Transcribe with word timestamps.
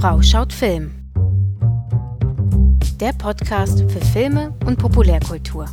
Frau 0.00 0.22
schaut 0.22 0.50
Film. 0.50 0.92
Der 3.00 3.12
Podcast 3.12 3.80
für 3.90 4.00
Filme 4.00 4.54
und 4.64 4.78
Populärkultur. 4.78 5.66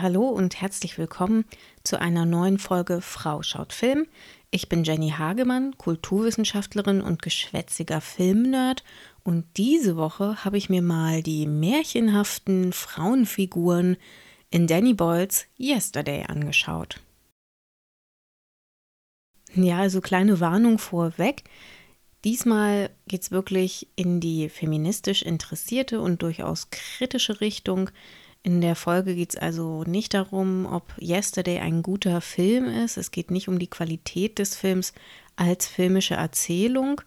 Hallo 0.00 0.28
und 0.28 0.60
herzlich 0.60 0.96
willkommen 0.96 1.44
zu 1.82 2.00
einer 2.00 2.24
neuen 2.24 2.58
Folge 2.58 3.00
Frau 3.00 3.42
schaut 3.42 3.72
Film. 3.72 4.06
Ich 4.52 4.68
bin 4.68 4.84
Jenny 4.84 5.10
Hagemann, 5.10 5.76
Kulturwissenschaftlerin 5.76 7.00
und 7.00 7.20
geschwätziger 7.20 8.00
Filmnerd 8.00 8.84
und 9.24 9.44
diese 9.56 9.96
Woche 9.96 10.44
habe 10.44 10.56
ich 10.56 10.68
mir 10.68 10.82
mal 10.82 11.22
die 11.22 11.46
märchenhaften 11.46 12.72
Frauenfiguren 12.72 13.96
in 14.50 14.68
Danny 14.68 14.94
Boyles 14.94 15.46
Yesterday 15.58 16.26
angeschaut. 16.28 17.00
Ja, 19.54 19.78
also 19.78 20.00
kleine 20.00 20.38
Warnung 20.38 20.78
vorweg. 20.78 21.42
Diesmal 22.24 22.90
geht 23.08 23.22
es 23.22 23.30
wirklich 23.32 23.88
in 23.96 24.20
die 24.20 24.48
feministisch 24.48 25.22
interessierte 25.22 26.00
und 26.00 26.22
durchaus 26.22 26.70
kritische 26.70 27.40
Richtung. 27.40 27.90
In 28.42 28.60
der 28.60 28.76
Folge 28.76 29.14
geht 29.14 29.34
es 29.34 29.36
also 29.36 29.84
nicht 29.84 30.14
darum, 30.14 30.66
ob 30.66 30.94
Yesterday 31.00 31.58
ein 31.58 31.82
guter 31.82 32.20
Film 32.20 32.66
ist. 32.66 32.96
Es 32.96 33.10
geht 33.10 33.30
nicht 33.30 33.48
um 33.48 33.58
die 33.58 33.68
Qualität 33.68 34.38
des 34.38 34.56
Films 34.56 34.92
als 35.36 35.66
filmische 35.66 36.14
Erzählung, 36.14 37.00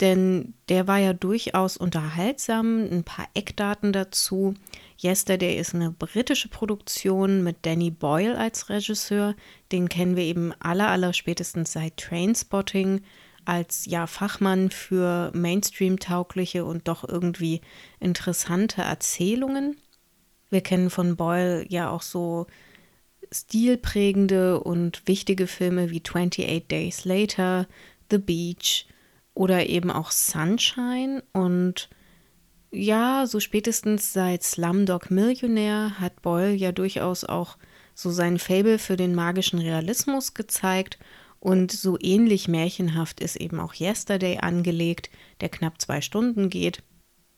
denn 0.00 0.54
der 0.68 0.86
war 0.86 0.98
ja 0.98 1.12
durchaus 1.12 1.76
unterhaltsam. 1.76 2.88
Ein 2.90 3.04
paar 3.04 3.28
Eckdaten 3.34 3.92
dazu. 3.92 4.54
Yesterday 5.02 5.58
ist 5.58 5.74
eine 5.74 5.90
britische 5.90 6.48
Produktion 6.48 7.42
mit 7.42 7.58
Danny 7.62 7.90
Boyle 7.90 8.38
als 8.38 8.70
Regisseur. 8.70 9.34
Den 9.72 9.88
kennen 9.90 10.16
wir 10.16 10.24
eben 10.24 10.54
aller, 10.60 10.88
aller 10.88 11.12
spätestens 11.12 11.72
seit 11.72 11.98
Trainspotting 11.98 13.02
als 13.44 13.86
ja 13.86 14.06
Fachmann 14.06 14.70
für 14.70 15.32
Mainstream-taugliche 15.34 16.64
und 16.64 16.88
doch 16.88 17.06
irgendwie 17.06 17.60
interessante 17.98 18.82
Erzählungen. 18.82 19.76
Wir 20.50 20.60
kennen 20.60 20.90
von 20.90 21.16
Boyle 21.16 21.64
ja 21.68 21.90
auch 21.90 22.02
so 22.02 22.46
stilprägende 23.32 24.60
und 24.60 25.06
wichtige 25.06 25.46
Filme 25.46 25.90
wie 25.90 26.02
28 26.02 26.66
Days 26.66 27.04
Later, 27.04 27.66
The 28.10 28.18
Beach 28.18 28.86
oder 29.34 29.66
eben 29.68 29.90
auch 29.90 30.10
Sunshine. 30.10 31.22
Und 31.32 31.88
ja, 32.72 33.26
so 33.26 33.40
spätestens 33.40 34.12
seit 34.12 34.42
Slumdog 34.42 35.10
Millionär 35.10 36.00
hat 36.00 36.22
Boyle 36.22 36.52
ja 36.52 36.72
durchaus 36.72 37.24
auch 37.24 37.56
so 37.94 38.10
sein 38.10 38.38
Fable 38.38 38.78
für 38.78 38.96
den 38.96 39.14
magischen 39.14 39.60
Realismus 39.60 40.34
gezeigt. 40.34 40.98
Und 41.38 41.72
so 41.72 41.96
ähnlich 42.00 42.48
märchenhaft 42.48 43.20
ist 43.20 43.36
eben 43.36 43.60
auch 43.60 43.74
Yesterday 43.74 44.38
angelegt, 44.38 45.08
der 45.40 45.48
knapp 45.48 45.80
zwei 45.80 46.02
Stunden 46.02 46.50
geht 46.50 46.82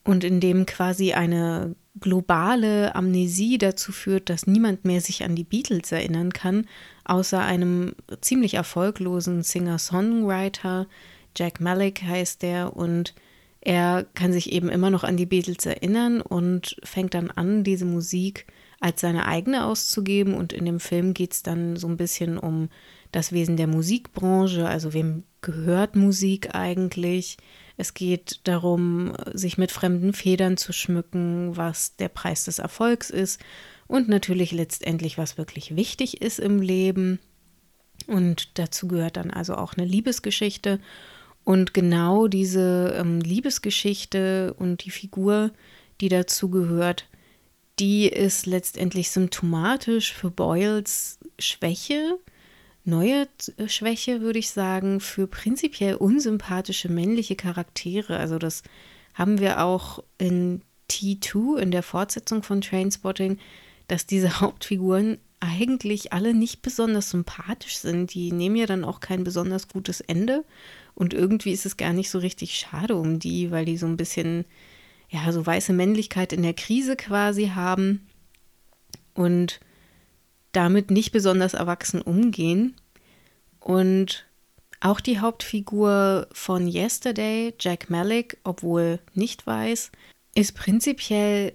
und 0.03 0.25
in 0.25 0.39
dem 0.39 0.65
quasi 0.65 1.13
eine 1.13 1.75
globale 1.99 2.95
Amnesie 2.95 3.57
dazu 3.57 3.91
führt, 3.91 4.29
dass 4.29 4.47
niemand 4.47 4.85
mehr 4.85 5.01
sich 5.01 5.23
an 5.23 5.35
die 5.35 5.43
Beatles 5.43 5.91
erinnern 5.91 6.33
kann, 6.33 6.65
außer 7.05 7.39
einem 7.39 7.93
ziemlich 8.21 8.55
erfolglosen 8.55 9.43
Singer-Songwriter. 9.43 10.87
Jack 11.37 11.59
Malik 11.59 12.03
heißt 12.03 12.41
der 12.41 12.75
und 12.75 13.13
er 13.61 14.05
kann 14.13 14.33
sich 14.33 14.51
eben 14.51 14.69
immer 14.69 14.89
noch 14.89 15.03
an 15.03 15.15
die 15.15 15.25
Beatles 15.25 15.65
erinnern 15.65 16.21
und 16.21 16.75
fängt 16.83 17.13
dann 17.13 17.31
an, 17.31 17.63
diese 17.63 17.85
Musik 17.85 18.45
als 18.81 18.99
seine 18.99 19.25
eigene 19.25 19.65
auszugeben. 19.65 20.33
Und 20.33 20.51
in 20.51 20.65
dem 20.65 20.81
Film 20.81 21.13
geht 21.13 21.31
es 21.31 21.43
dann 21.43 21.77
so 21.77 21.87
ein 21.87 21.95
bisschen 21.95 22.37
um 22.37 22.69
das 23.13 23.31
Wesen 23.31 23.55
der 23.55 23.67
Musikbranche, 23.67 24.67
also 24.67 24.93
wem 24.93 25.23
gehört 25.41 25.95
Musik 25.95 26.53
eigentlich? 26.55 27.37
Es 27.77 27.93
geht 27.93 28.41
darum, 28.43 29.13
sich 29.33 29.57
mit 29.57 29.71
fremden 29.71 30.13
Federn 30.13 30.57
zu 30.57 30.73
schmücken, 30.73 31.57
was 31.57 31.95
der 31.95 32.09
Preis 32.09 32.45
des 32.45 32.59
Erfolgs 32.59 33.09
ist 33.09 33.39
und 33.87 34.09
natürlich 34.09 34.51
letztendlich, 34.51 35.17
was 35.17 35.37
wirklich 35.37 35.75
wichtig 35.75 36.21
ist 36.21 36.39
im 36.39 36.61
Leben. 36.61 37.19
Und 38.07 38.57
dazu 38.59 38.87
gehört 38.87 39.17
dann 39.17 39.31
also 39.31 39.55
auch 39.55 39.73
eine 39.73 39.85
Liebesgeschichte. 39.85 40.79
Und 41.43 41.73
genau 41.73 42.27
diese 42.27 42.95
ähm, 42.97 43.19
Liebesgeschichte 43.19 44.53
und 44.57 44.85
die 44.85 44.91
Figur, 44.91 45.51
die 45.99 46.09
dazu 46.09 46.49
gehört, 46.49 47.07
die 47.79 48.07
ist 48.07 48.45
letztendlich 48.45 49.09
symptomatisch 49.09 50.13
für 50.13 50.29
Boyles 50.29 51.19
Schwäche 51.39 52.19
neue 52.85 53.27
äh, 53.57 53.67
Schwäche, 53.67 54.21
würde 54.21 54.39
ich 54.39 54.49
sagen, 54.51 54.99
für 54.99 55.27
prinzipiell 55.27 55.95
unsympathische 55.95 56.89
männliche 56.89 57.35
Charaktere. 57.35 58.17
Also 58.17 58.37
das 58.39 58.63
haben 59.13 59.39
wir 59.39 59.63
auch 59.63 60.03
in 60.17 60.61
T2, 60.89 61.57
in 61.57 61.71
der 61.71 61.83
Fortsetzung 61.83 62.43
von 62.43 62.61
Trainspotting, 62.61 63.39
dass 63.87 64.05
diese 64.05 64.39
Hauptfiguren 64.41 65.17
eigentlich 65.39 66.13
alle 66.13 66.33
nicht 66.33 66.61
besonders 66.61 67.09
sympathisch 67.09 67.77
sind. 67.77 68.13
Die 68.13 68.31
nehmen 68.31 68.55
ja 68.55 68.65
dann 68.65 68.85
auch 68.85 69.01
kein 69.01 69.23
besonders 69.23 69.67
gutes 69.67 69.99
Ende. 69.99 70.45
Und 70.95 71.13
irgendwie 71.13 71.51
ist 71.51 71.65
es 71.65 71.75
gar 71.75 71.91
nicht 71.91 72.09
so 72.09 72.19
richtig 72.19 72.55
schade 72.55 72.95
um 72.95 73.19
die, 73.19 73.51
weil 73.51 73.65
die 73.65 73.77
so 73.77 73.85
ein 73.85 73.97
bisschen, 73.97 74.45
ja, 75.09 75.31
so 75.31 75.45
weiße 75.45 75.73
Männlichkeit 75.73 76.31
in 76.31 76.43
der 76.43 76.53
Krise 76.53 76.95
quasi 76.95 77.47
haben. 77.47 78.07
Und 79.15 79.59
damit 80.53 80.89
nicht 80.91 81.11
besonders 81.11 81.53
erwachsen 81.53 82.01
umgehen. 82.01 82.75
Und 83.59 84.25
auch 84.79 84.99
die 84.99 85.19
Hauptfigur 85.19 86.27
von 86.31 86.67
Yesterday, 86.67 87.53
Jack 87.59 87.89
Malik, 87.89 88.37
obwohl 88.43 88.99
nicht 89.13 89.45
weiß, 89.45 89.91
ist 90.35 90.55
prinzipiell 90.55 91.53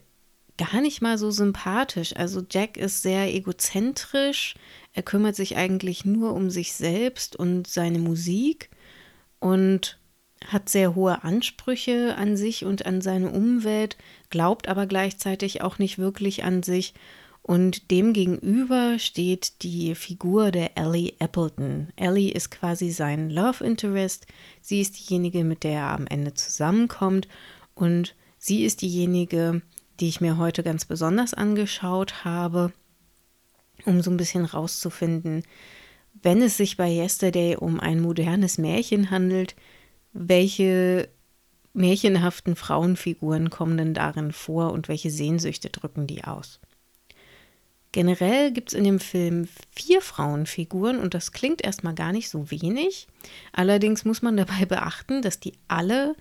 gar 0.56 0.80
nicht 0.80 1.00
mal 1.00 1.18
so 1.18 1.30
sympathisch. 1.30 2.14
Also 2.16 2.42
Jack 2.50 2.76
ist 2.76 3.02
sehr 3.02 3.32
egozentrisch, 3.34 4.54
er 4.92 5.02
kümmert 5.02 5.36
sich 5.36 5.56
eigentlich 5.56 6.04
nur 6.04 6.34
um 6.34 6.50
sich 6.50 6.72
selbst 6.72 7.36
und 7.36 7.66
seine 7.66 7.98
Musik 7.98 8.70
und 9.38 9.98
hat 10.46 10.68
sehr 10.68 10.94
hohe 10.94 11.22
Ansprüche 11.24 12.16
an 12.16 12.36
sich 12.36 12.64
und 12.64 12.86
an 12.86 13.00
seine 13.00 13.30
Umwelt, 13.30 13.96
glaubt 14.30 14.68
aber 14.68 14.86
gleichzeitig 14.86 15.62
auch 15.62 15.78
nicht 15.78 15.98
wirklich 15.98 16.44
an 16.44 16.62
sich 16.62 16.94
und 17.48 17.90
demgegenüber 17.90 18.98
steht 18.98 19.62
die 19.62 19.94
Figur 19.94 20.50
der 20.50 20.76
Ellie 20.76 21.14
Appleton. 21.18 21.88
Ellie 21.96 22.30
ist 22.30 22.50
quasi 22.50 22.90
sein 22.90 23.30
Love 23.30 23.64
Interest. 23.64 24.26
Sie 24.60 24.82
ist 24.82 24.98
diejenige, 24.98 25.44
mit 25.44 25.64
der 25.64 25.72
er 25.72 25.92
am 25.92 26.06
Ende 26.06 26.34
zusammenkommt. 26.34 27.26
Und 27.74 28.14
sie 28.36 28.66
ist 28.66 28.82
diejenige, 28.82 29.62
die 29.98 30.08
ich 30.08 30.20
mir 30.20 30.36
heute 30.36 30.62
ganz 30.62 30.84
besonders 30.84 31.32
angeschaut 31.32 32.22
habe, 32.26 32.70
um 33.86 34.02
so 34.02 34.10
ein 34.10 34.18
bisschen 34.18 34.44
rauszufinden, 34.44 35.42
wenn 36.20 36.42
es 36.42 36.58
sich 36.58 36.76
bei 36.76 36.90
Yesterday 36.90 37.56
um 37.56 37.80
ein 37.80 38.00
modernes 38.00 38.58
Märchen 38.58 39.10
handelt, 39.10 39.56
welche 40.12 41.08
märchenhaften 41.72 42.56
Frauenfiguren 42.56 43.48
kommen 43.48 43.78
denn 43.78 43.94
darin 43.94 44.32
vor 44.32 44.72
und 44.72 44.88
welche 44.88 45.10
Sehnsüchte 45.10 45.70
drücken 45.70 46.06
die 46.06 46.24
aus? 46.24 46.60
Generell 47.98 48.52
gibt 48.52 48.68
es 48.68 48.78
in 48.78 48.84
dem 48.84 49.00
Film 49.00 49.48
vier 49.72 50.00
Frauenfiguren 50.00 51.00
und 51.00 51.14
das 51.14 51.32
klingt 51.32 51.64
erstmal 51.64 51.96
gar 51.96 52.12
nicht 52.12 52.28
so 52.28 52.48
wenig. 52.48 53.08
Allerdings 53.52 54.04
muss 54.04 54.22
man 54.22 54.36
dabei 54.36 54.64
beachten, 54.68 55.20
dass 55.20 55.40
die 55.40 55.54
alle 55.66 56.14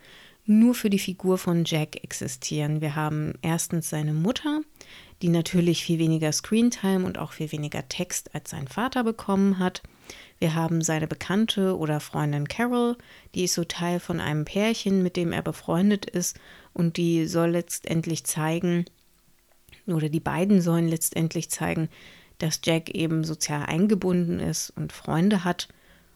nur 0.47 0.73
für 0.73 0.89
die 0.89 0.97
Figur 0.97 1.37
von 1.37 1.65
Jack 1.65 2.03
existieren. 2.03 2.81
Wir 2.81 2.95
haben 2.95 3.35
erstens 3.43 3.91
seine 3.91 4.13
Mutter, 4.13 4.61
die 5.21 5.29
natürlich 5.29 5.83
viel 5.83 5.99
weniger 5.99 6.31
Screentime 6.31 7.05
und 7.05 7.19
auch 7.19 7.33
viel 7.33 7.51
weniger 7.51 7.87
Text 7.87 8.33
als 8.33 8.49
sein 8.49 8.67
Vater 8.67 9.03
bekommen 9.03 9.59
hat. 9.59 9.83
Wir 10.39 10.55
haben 10.55 10.81
seine 10.81 11.05
Bekannte 11.05 11.77
oder 11.77 11.99
Freundin 11.99 12.47
Carol, 12.47 12.97
die 13.35 13.43
ist 13.43 13.53
so 13.53 13.65
Teil 13.65 13.99
von 13.99 14.19
einem 14.19 14.45
Pärchen, 14.45 15.03
mit 15.03 15.15
dem 15.15 15.31
er 15.31 15.43
befreundet 15.43 16.07
ist 16.07 16.39
und 16.73 16.97
die 16.97 17.27
soll 17.27 17.51
letztendlich 17.51 18.23
zeigen, 18.23 18.85
oder 19.93 20.09
die 20.09 20.19
beiden 20.19 20.61
sollen 20.61 20.87
letztendlich 20.87 21.49
zeigen, 21.49 21.89
dass 22.37 22.61
Jack 22.63 22.89
eben 22.91 23.23
sozial 23.23 23.65
eingebunden 23.65 24.39
ist 24.39 24.71
und 24.71 24.93
Freunde 24.93 25.43
hat. 25.43 25.67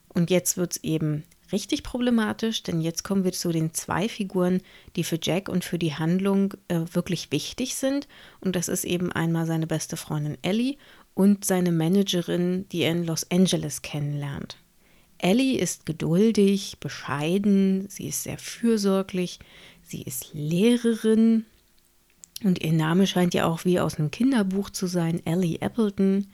Und 0.09 0.29
jetzt 0.29 0.57
wird 0.57 0.73
es 0.73 0.83
eben 0.83 1.23
richtig 1.51 1.83
problematisch, 1.83 2.63
denn 2.63 2.81
jetzt 2.81 3.03
kommen 3.03 3.23
wir 3.23 3.31
zu 3.31 3.51
den 3.51 3.73
zwei 3.73 4.07
Figuren, 4.07 4.61
die 4.95 5.03
für 5.03 5.19
Jack 5.21 5.49
und 5.49 5.63
für 5.63 5.79
die 5.79 5.95
Handlung 5.95 6.53
äh, 6.67 6.81
wirklich 6.93 7.31
wichtig 7.31 7.75
sind. 7.75 8.07
Und 8.39 8.55
das 8.55 8.67
ist 8.67 8.83
eben 8.83 9.11
einmal 9.11 9.45
seine 9.45 9.67
beste 9.67 9.97
Freundin 9.97 10.37
Ellie 10.41 10.77
und 11.13 11.45
seine 11.45 11.71
Managerin, 11.71 12.67
die 12.71 12.81
er 12.81 12.91
in 12.91 13.05
Los 13.05 13.29
Angeles 13.31 13.81
kennenlernt. 13.81 14.57
Ellie 15.17 15.59
ist 15.59 15.85
geduldig, 15.85 16.77
bescheiden, 16.79 17.87
sie 17.89 18.07
ist 18.07 18.23
sehr 18.23 18.39
fürsorglich, 18.39 19.39
sie 19.83 20.01
ist 20.01 20.33
Lehrerin 20.33 21.45
und 22.43 22.61
ihr 22.61 22.73
Name 22.73 23.07
scheint 23.07 23.33
ja 23.33 23.45
auch 23.45 23.65
wie 23.65 23.79
aus 23.79 23.97
einem 23.97 24.11
Kinderbuch 24.11 24.69
zu 24.69 24.87
sein, 24.87 25.25
Ellie 25.25 25.61
Appleton. 25.61 26.27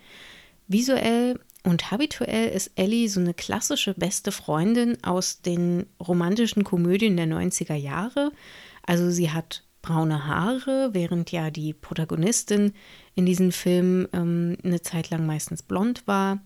Visuell 0.68 1.40
und 1.64 1.92
habituell 1.92 2.50
ist 2.50 2.72
Ellie 2.76 3.10
so 3.10 3.20
eine 3.20 3.34
klassische 3.34 3.94
beste 3.94 4.32
Freundin 4.32 5.04
aus 5.04 5.42
den 5.42 5.86
romantischen 6.06 6.64
Komödien 6.64 7.18
der 7.18 7.28
90er 7.28 7.76
Jahre. 7.76 8.32
Also 8.84 9.10
sie 9.10 9.32
hat 9.32 9.64
braune 9.82 10.28
Haare, 10.28 10.90
während 10.94 11.32
ja 11.32 11.50
die 11.50 11.74
Protagonistin 11.74 12.74
in 13.16 13.26
diesen 13.26 13.52
Filmen 13.52 14.08
ähm, 14.14 14.58
eine 14.64 14.82
Zeit 14.82 15.10
lang 15.10 15.26
meistens 15.26 15.64
blond 15.64 16.08
war. 16.08 16.40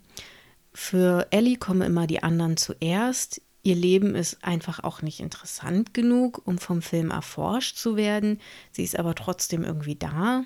Für 0.74 1.28
Ellie 1.32 1.58
kommen 1.58 1.82
immer 1.82 2.08
die 2.08 2.24
anderen 2.24 2.58
zuerst. 2.58 3.42
Ihr 3.64 3.76
Leben 3.76 4.16
ist 4.16 4.44
einfach 4.44 4.84
auch 4.84 5.02
nicht 5.02 5.20
interessant 5.20 5.94
genug, 5.94 6.42
um 6.46 6.58
vom 6.58 6.82
Film 6.82 7.12
erforscht 7.12 7.78
zu 7.78 7.96
werden. 7.96 8.40
Sie 8.72 8.84
ist 8.84 8.98
aber 8.98 9.14
trotzdem 9.14 9.64
irgendwie 9.64 9.96
da. 9.96 10.44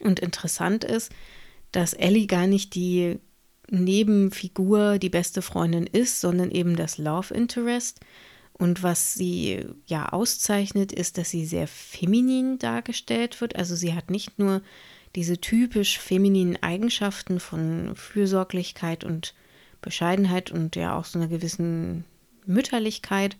Und 0.00 0.20
interessant 0.20 0.84
ist, 0.84 1.12
dass 1.70 1.92
Ellie 1.94 2.26
gar 2.26 2.46
nicht 2.46 2.74
die 2.74 3.18
Nebenfigur 3.70 4.98
die 4.98 5.10
beste 5.10 5.42
Freundin 5.42 5.86
ist, 5.86 6.20
sondern 6.20 6.50
eben 6.50 6.74
das 6.74 6.98
Love 6.98 7.34
Interest. 7.34 8.00
Und 8.52 8.82
was 8.82 9.14
sie 9.14 9.66
ja 9.86 10.08
auszeichnet, 10.08 10.92
ist, 10.92 11.18
dass 11.18 11.30
sie 11.30 11.46
sehr 11.46 11.68
feminin 11.68 12.58
dargestellt 12.58 13.40
wird. 13.40 13.54
Also 13.54 13.76
sie 13.76 13.94
hat 13.94 14.10
nicht 14.10 14.38
nur 14.38 14.62
diese 15.14 15.40
typisch 15.40 15.98
femininen 15.98 16.60
Eigenschaften 16.62 17.38
von 17.38 17.94
Fürsorglichkeit 17.94 19.04
und 19.04 19.34
Bescheidenheit 19.80 20.50
und 20.50 20.76
ja 20.76 20.96
auch 20.96 21.04
so 21.04 21.18
einer 21.18 21.28
gewissen 21.28 22.04
Mütterlichkeit, 22.46 23.36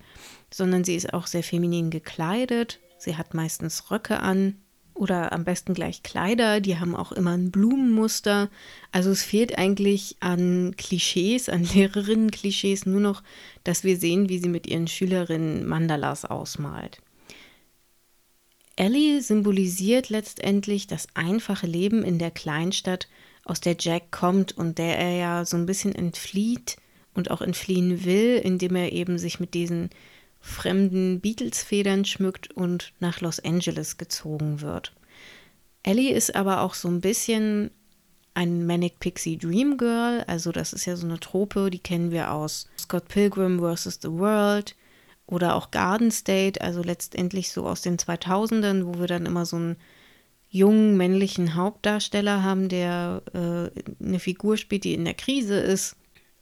sondern 0.53 0.85
sie 0.85 0.95
ist 0.95 1.13
auch 1.13 1.27
sehr 1.27 1.43
feminin 1.43 1.91
gekleidet. 1.91 2.79
Sie 2.99 3.17
hat 3.17 3.35
meistens 3.35 3.91
Röcke 3.91 4.21
an, 4.21 4.57
oder 4.99 5.33
am 5.33 5.45
besten 5.45 5.75
gleich 5.75 6.03
Kleider, 6.03 6.61
die 6.61 6.79
haben 6.79 6.95
auch 6.95 7.13
immer 7.13 7.31
ein 7.31 7.51
Blumenmuster. 7.51 8.51
Also 8.93 9.11
es 9.11 9.23
fehlt 9.23 9.57
eigentlich 9.57 10.17
an 10.21 10.75
Klischees, 10.77 11.49
an 11.49 11.65
Lehrerinnen-Klischees, 11.75 12.85
nur 12.85 13.01
noch, 13.01 13.23
dass 13.65 13.85
wir 13.85 13.97
sehen, 13.97 14.29
wie 14.29 14.39
sie 14.39 14.49
mit 14.49 14.67
ihren 14.67 14.89
Schülerinnen 14.89 15.67
Mandalas 15.67 16.25
ausmalt. 16.25 17.01
Ellie 18.77 19.21
symbolisiert 19.23 20.09
letztendlich 20.09 20.87
das 20.87 21.09
einfache 21.15 21.67
Leben 21.67 22.05
in 22.05 22.19
der 22.19 22.31
Kleinstadt, 22.31 23.09
aus 23.49 23.61
der 23.61 23.77
Jack 23.79 24.11
kommt 24.11 24.57
und 24.57 24.79
der 24.79 24.99
er 24.99 25.17
ja 25.17 25.45
so 25.45 25.57
ein 25.57 25.67
bisschen 25.67 25.95
entflieht 25.95 26.77
und 27.15 27.31
auch 27.31 27.41
entfliehen 27.41 28.05
will, 28.05 28.41
indem 28.43 28.77
er 28.77 28.93
eben 28.93 29.19
sich 29.19 29.41
mit 29.41 29.55
diesen 29.55 29.91
fremden 30.41 31.21
Beatles-Federn 31.21 32.05
schmückt 32.05 32.51
und 32.53 32.93
nach 33.01 33.21
Los 33.21 33.41
Angeles 33.41 33.99
gezogen 33.99 34.61
wird. 34.61 34.93
Ellie 35.83 36.13
ist 36.13 36.37
aber 36.37 36.61
auch 36.63 36.75
so 36.75 36.89
ein 36.89 37.01
bisschen 37.01 37.71
ein 38.35 38.67
Manic 38.67 39.01
Pixie 39.01 39.37
Dream 39.37 39.79
Girl, 39.79 40.23
also 40.27 40.53
das 40.53 40.73
ist 40.73 40.87
ja 40.87 40.97
so 40.97 41.07
eine 41.07 41.19
Trope, 41.19 41.71
die 41.71 41.81
kennen 41.81 42.13
wir 42.13 42.33
aus 42.33 42.69
Scott 42.79 43.09
Pilgrim 43.09 43.59
vs. 43.59 43.99
The 44.03 44.13
World 44.13 44.77
oder 45.27 45.57
auch 45.57 45.71
Garden 45.71 46.11
State, 46.11 46.61
also 46.61 46.83
letztendlich 46.83 47.51
so 47.51 47.67
aus 47.67 47.83
den 47.83 47.97
2000ern, 47.97 48.87
wo 48.87 49.01
wir 49.01 49.07
dann 49.09 49.27
immer 49.27 49.45
so 49.45 49.57
einen 49.57 49.77
jungen 50.51 50.97
männlichen 50.97 51.55
Hauptdarsteller 51.55 52.43
haben, 52.43 52.69
der 52.69 53.23
äh, 53.33 54.05
eine 54.05 54.19
Figur 54.19 54.57
spielt, 54.57 54.85
die 54.85 54.95
in 54.95 55.05
der 55.05 55.15
Krise 55.15 55.59
ist 55.59 55.97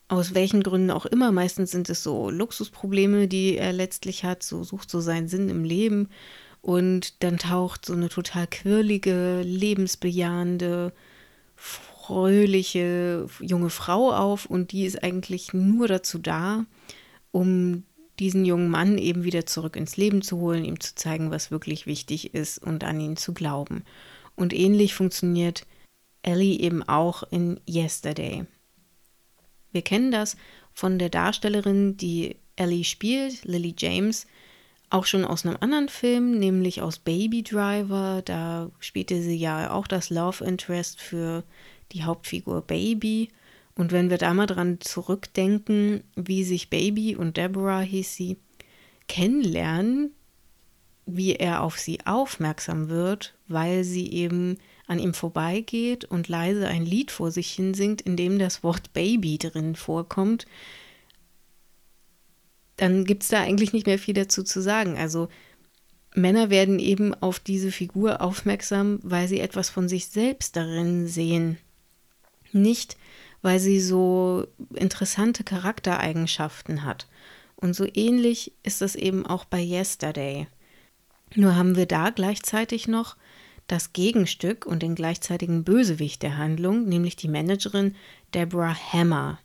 aus 0.09 0.35
welchen 0.35 0.63
Gründen 0.63 0.91
auch 0.91 1.07
immer. 1.07 1.33
Meistens 1.33 1.71
sind 1.71 1.91
es 1.91 2.03
so 2.03 2.31
Luxusprobleme, 2.31 3.29
die 3.29 3.57
er 3.57 3.73
letztlich 3.73 4.25
hat, 4.25 4.43
so 4.43 4.63
sucht 4.63 4.91
so 4.91 5.01
seinen 5.01 5.29
Sinn 5.29 5.49
im 5.49 5.65
Leben. 5.65 6.09
Und 6.63 7.23
dann 7.23 7.39
taucht 7.39 7.85
so 7.85 7.93
eine 7.93 8.09
total 8.09 8.47
quirlige, 8.47 9.43
lebensbejahende, 9.43 10.93
fröhliche 11.55 13.29
junge 13.41 13.71
Frau 13.71 14.13
auf 14.13 14.47
und 14.47 14.73
die 14.73 14.85
ist 14.85 15.03
eigentlich 15.03 15.53
nur 15.53 15.89
dazu 15.89 16.19
da, 16.19 16.65
um 17.33 17.85
diesen 18.19 18.45
jungen 18.45 18.69
Mann 18.69 18.99
eben 18.99 19.25
wieder 19.25 19.47
zurück 19.47 19.77
ins 19.77 19.97
Leben 19.97 20.23
zu 20.23 20.39
holen, 20.39 20.65
ihm 20.65 20.81
zu 20.81 20.95
zeigen, 20.95 21.31
was 21.31 21.51
wirklich 21.51 21.87
wichtig 21.87 22.35
ist 22.35 22.59
und 22.59 22.85
an 22.85 23.01
ihn 23.01 23.17
zu 23.17 23.35
glauben. 23.35 23.85
Und 24.35 24.53
ähnlich 24.53 24.95
funktioniert 24.95 25.67
Ellie 26.23 26.59
eben 26.59 26.83
auch 26.83 27.23
in 27.31 27.61
Yesterday. 27.69 28.47
Wir 29.73 29.83
kennen 29.83 30.11
das 30.11 30.37
von 30.73 30.99
der 30.99 31.11
Darstellerin, 31.11 31.97
die 31.97 32.37
Ellie 32.57 32.85
spielt, 32.85 33.45
Lily 33.45 33.75
James, 33.79 34.27
auch 34.89 35.05
schon 35.05 35.25
aus 35.25 35.45
einem 35.45 35.57
anderen 35.61 35.89
Film, 35.89 36.39
nämlich 36.39 36.81
aus 36.81 36.99
Baby 36.99 37.43
Driver. 37.43 38.23
Da 38.25 38.71
spielte 38.79 39.21
sie 39.21 39.37
ja 39.37 39.71
auch 39.73 39.87
das 39.87 40.11
Love 40.11 40.45
Interest 40.45 41.01
für 41.01 41.45
die 41.93 42.05
Hauptfigur 42.05 42.63
Baby. 42.63 43.31
Und 43.77 43.93
wenn 43.93 44.11
wir 44.11 44.19
da 44.19 44.35
mal 44.35 44.47
dran 44.47 44.81
zurückdenken, 44.81 46.03
wie 46.17 46.43
sich 46.43 46.71
Baby 46.71 47.15
und 47.15 47.37
Deborah 47.37 47.83
hieß 47.83 48.15
sie, 48.15 48.39
kennenlernen, 49.07 50.13
wie 51.05 51.37
er 51.37 51.63
auf 51.63 51.79
sie 51.79 52.05
aufmerksam 52.05 52.89
wird, 52.89 53.35
weil 53.47 53.85
sie 53.85 54.11
eben 54.11 54.59
an 54.87 54.99
ihm 54.99 55.15
vorbeigeht 55.15 56.05
und 56.05 56.29
leise 56.29 56.67
ein 56.67 56.85
Lied 56.87 57.11
vor 57.11 57.31
sich 57.31 57.53
hinsingt, 57.53 58.01
in 58.01 58.17
dem 58.17 58.39
das 58.39 58.63
Wort 58.63 58.93
Baby 58.93 59.39
drin 59.39 59.77
vorkommt, 59.77 60.47
dann 62.77 63.05
gibt 63.05 63.23
es 63.23 63.29
da 63.29 63.41
eigentlich 63.41 63.73
nicht 63.73 63.87
mehr 63.87 63.99
viel 63.99 64.15
dazu 64.15 64.43
zu 64.43 64.61
sagen. 64.61 64.97
Also 64.97 65.29
Männer 66.15 66.51
werden 66.51 66.79
eben 66.79 67.15
auf 67.15 67.39
diese 67.41 67.71
Figur 67.71 68.21
aufmerksam, 68.21 69.01
weil 69.03 69.29
sie 69.29 69.41
etwas 69.41 69.69
von 69.69 69.89
sich 69.89 70.07
selbst 70.07 70.57
darin 70.57 71.07
sehen. 71.07 71.59
Nicht, 72.53 72.97
weil 73.47 73.61
sie 73.61 73.81
so 73.81 74.49
interessante 74.75 75.45
Charaktereigenschaften 75.45 76.83
hat. 76.83 77.07
Und 77.55 77.77
so 77.77 77.87
ähnlich 77.95 78.53
ist 78.65 78.83
es 78.83 78.97
eben 78.97 79.25
auch 79.25 79.45
bei 79.45 79.63
Yesterday. 79.63 80.49
Nur 81.37 81.55
haben 81.55 81.77
wir 81.77 81.87
da 81.87 82.11
gleichzeitig 82.11 82.89
noch 82.89 83.17
das 83.69 83.93
Gegenstück 83.93 84.67
und 84.67 84.83
den 84.83 84.97
gleichzeitigen 84.97 85.63
Bösewicht 85.63 86.25
der 86.25 86.39
Handlung, 86.39 86.89
nämlich 86.89 87.15
die 87.15 87.29
Managerin 87.29 87.95
Deborah 88.35 88.75
Hammer. 88.93 89.39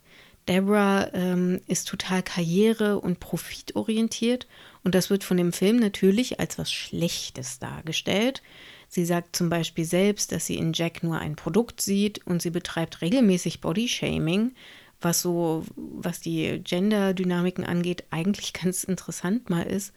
Deborah 0.51 1.09
ähm, 1.13 1.61
ist 1.67 1.87
total 1.87 2.21
karriere- 2.23 2.99
und 2.99 3.21
profitorientiert 3.21 4.47
und 4.83 4.95
das 4.95 5.09
wird 5.09 5.23
von 5.23 5.37
dem 5.37 5.53
Film 5.53 5.77
natürlich 5.77 6.41
als 6.41 6.57
was 6.57 6.69
Schlechtes 6.69 7.59
dargestellt. 7.59 8.41
Sie 8.89 9.05
sagt 9.05 9.33
zum 9.33 9.49
Beispiel 9.49 9.85
selbst, 9.85 10.33
dass 10.33 10.45
sie 10.45 10.57
in 10.57 10.73
Jack 10.73 11.03
nur 11.03 11.17
ein 11.17 11.37
Produkt 11.37 11.79
sieht 11.79 12.27
und 12.27 12.41
sie 12.41 12.49
betreibt 12.49 13.01
regelmäßig 13.01 13.61
Bodyshaming, 13.61 14.51
was 14.99 15.21
so, 15.21 15.63
was 15.77 16.19
die 16.19 16.59
Gender-Dynamiken 16.61 17.63
angeht, 17.63 18.03
eigentlich 18.09 18.51
ganz 18.61 18.83
interessant 18.83 19.49
mal 19.49 19.63
ist. 19.63 19.93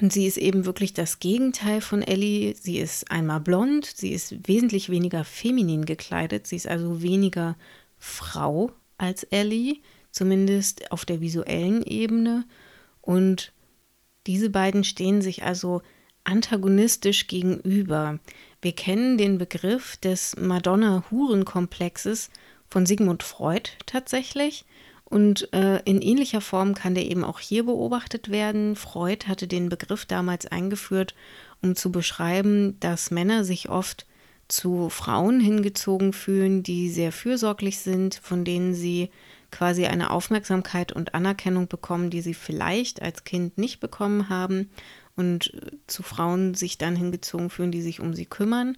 Und 0.00 0.12
sie 0.12 0.26
ist 0.26 0.38
eben 0.38 0.66
wirklich 0.66 0.94
das 0.94 1.20
Gegenteil 1.20 1.80
von 1.80 2.02
Ellie. 2.02 2.56
Sie 2.60 2.78
ist 2.78 3.08
einmal 3.12 3.40
blond, 3.40 3.86
sie 3.86 4.10
ist 4.10 4.48
wesentlich 4.48 4.88
weniger 4.88 5.22
feminin 5.22 5.84
gekleidet, 5.84 6.48
sie 6.48 6.56
ist 6.56 6.66
also 6.66 7.02
weniger 7.02 7.56
Frau 7.98 8.72
als 9.00 9.24
Ellie, 9.24 9.80
zumindest 10.10 10.92
auf 10.92 11.04
der 11.04 11.20
visuellen 11.20 11.82
Ebene. 11.82 12.44
Und 13.00 13.52
diese 14.26 14.50
beiden 14.50 14.84
stehen 14.84 15.22
sich 15.22 15.42
also 15.42 15.82
antagonistisch 16.24 17.26
gegenüber. 17.26 18.18
Wir 18.60 18.72
kennen 18.72 19.16
den 19.16 19.38
Begriff 19.38 19.96
des 19.96 20.36
Madonna-Huren-Komplexes 20.36 22.30
von 22.68 22.86
Sigmund 22.86 23.22
Freud 23.22 23.70
tatsächlich. 23.86 24.64
Und 25.04 25.52
äh, 25.52 25.80
in 25.86 26.02
ähnlicher 26.02 26.40
Form 26.40 26.74
kann 26.74 26.94
der 26.94 27.06
eben 27.10 27.24
auch 27.24 27.40
hier 27.40 27.64
beobachtet 27.64 28.30
werden. 28.30 28.76
Freud 28.76 29.26
hatte 29.26 29.48
den 29.48 29.68
Begriff 29.68 30.06
damals 30.06 30.46
eingeführt, 30.46 31.16
um 31.62 31.74
zu 31.74 31.90
beschreiben, 31.90 32.78
dass 32.78 33.10
Männer 33.10 33.44
sich 33.44 33.68
oft 33.68 34.06
zu 34.52 34.88
Frauen 34.90 35.40
hingezogen 35.40 36.12
fühlen, 36.12 36.62
die 36.62 36.90
sehr 36.90 37.12
fürsorglich 37.12 37.78
sind, 37.78 38.16
von 38.22 38.44
denen 38.44 38.74
sie 38.74 39.10
quasi 39.50 39.86
eine 39.86 40.10
Aufmerksamkeit 40.10 40.92
und 40.92 41.14
Anerkennung 41.14 41.68
bekommen, 41.68 42.10
die 42.10 42.20
sie 42.20 42.34
vielleicht 42.34 43.02
als 43.02 43.24
Kind 43.24 43.58
nicht 43.58 43.80
bekommen 43.80 44.28
haben 44.28 44.70
und 45.16 45.52
zu 45.86 46.02
Frauen 46.02 46.54
sich 46.54 46.78
dann 46.78 46.96
hingezogen 46.96 47.50
fühlen, 47.50 47.72
die 47.72 47.82
sich 47.82 48.00
um 48.00 48.14
sie 48.14 48.26
kümmern, 48.26 48.76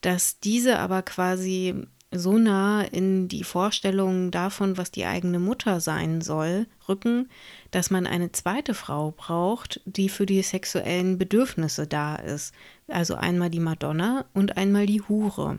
dass 0.00 0.40
diese 0.40 0.78
aber 0.78 1.02
quasi 1.02 1.86
so 2.10 2.38
nah 2.38 2.82
in 2.82 3.28
die 3.28 3.44
Vorstellung 3.44 4.30
davon, 4.30 4.78
was 4.78 4.90
die 4.90 5.04
eigene 5.04 5.38
Mutter 5.38 5.80
sein 5.80 6.20
soll, 6.22 6.66
rücken, 6.88 7.28
dass 7.70 7.90
man 7.90 8.06
eine 8.06 8.32
zweite 8.32 8.72
Frau 8.74 9.10
braucht, 9.10 9.80
die 9.84 10.08
für 10.08 10.24
die 10.24 10.42
sexuellen 10.42 11.18
Bedürfnisse 11.18 11.86
da 11.86 12.16
ist. 12.16 12.54
Also 12.86 13.14
einmal 13.14 13.50
die 13.50 13.60
Madonna 13.60 14.24
und 14.32 14.56
einmal 14.56 14.86
die 14.86 15.02
Hure. 15.02 15.58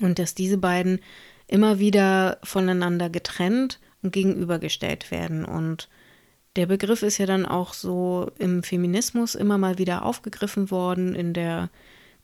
Und 0.00 0.18
dass 0.18 0.34
diese 0.34 0.58
beiden 0.58 1.00
immer 1.46 1.78
wieder 1.78 2.38
voneinander 2.42 3.10
getrennt 3.10 3.78
und 4.02 4.12
gegenübergestellt 4.12 5.10
werden. 5.10 5.44
Und 5.44 5.90
der 6.56 6.66
Begriff 6.66 7.02
ist 7.02 7.18
ja 7.18 7.26
dann 7.26 7.44
auch 7.44 7.74
so 7.74 8.30
im 8.38 8.62
Feminismus 8.62 9.34
immer 9.34 9.58
mal 9.58 9.76
wieder 9.76 10.04
aufgegriffen 10.04 10.70
worden, 10.70 11.14
in 11.14 11.34
der 11.34 11.68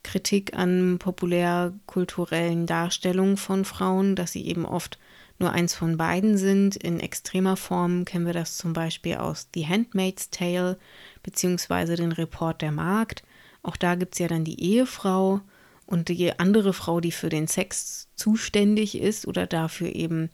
Kritik 0.03 0.55
an 0.55 0.99
populärkulturellen 0.99 2.67
Darstellungen 2.67 3.37
von 3.37 3.65
Frauen, 3.65 4.17
dass 4.17 4.33
sie 4.33 4.47
eben 4.47 4.65
oft 4.65 4.99
nur 5.39 5.53
eins 5.53 5.75
von 5.75 5.97
beiden 5.97 6.37
sind. 6.37 6.77
In 6.77 7.01
extremer 7.01 7.57
Form 7.57 8.05
kennen 8.05 8.27
wir 8.27 8.33
das 8.33 8.57
zum 8.57 8.73
Beispiel 8.73 9.17
aus 9.17 9.49
The 9.55 9.67
Handmaid's 9.67 10.31
Tale 10.31 10.79
beziehungsweise 11.23 11.97
den 11.97 12.13
Report 12.13 12.61
der 12.63 12.73
Magd. 12.73 13.23
Auch 13.63 13.77
da 13.77 13.95
gibt 13.95 14.15
es 14.15 14.19
ja 14.19 14.29
dann 14.29 14.45
die 14.45 14.61
Ehefrau 14.61 15.41
und 15.87 16.09
die 16.09 16.39
andere 16.39 16.73
Frau, 16.73 17.01
die 17.01 17.13
für 17.13 17.29
den 17.29 17.49
Sex 17.49 18.09
zuständig 18.15 18.99
ist 18.99 19.27
oder 19.27 19.47
dafür 19.47 19.95
eben 19.95 20.31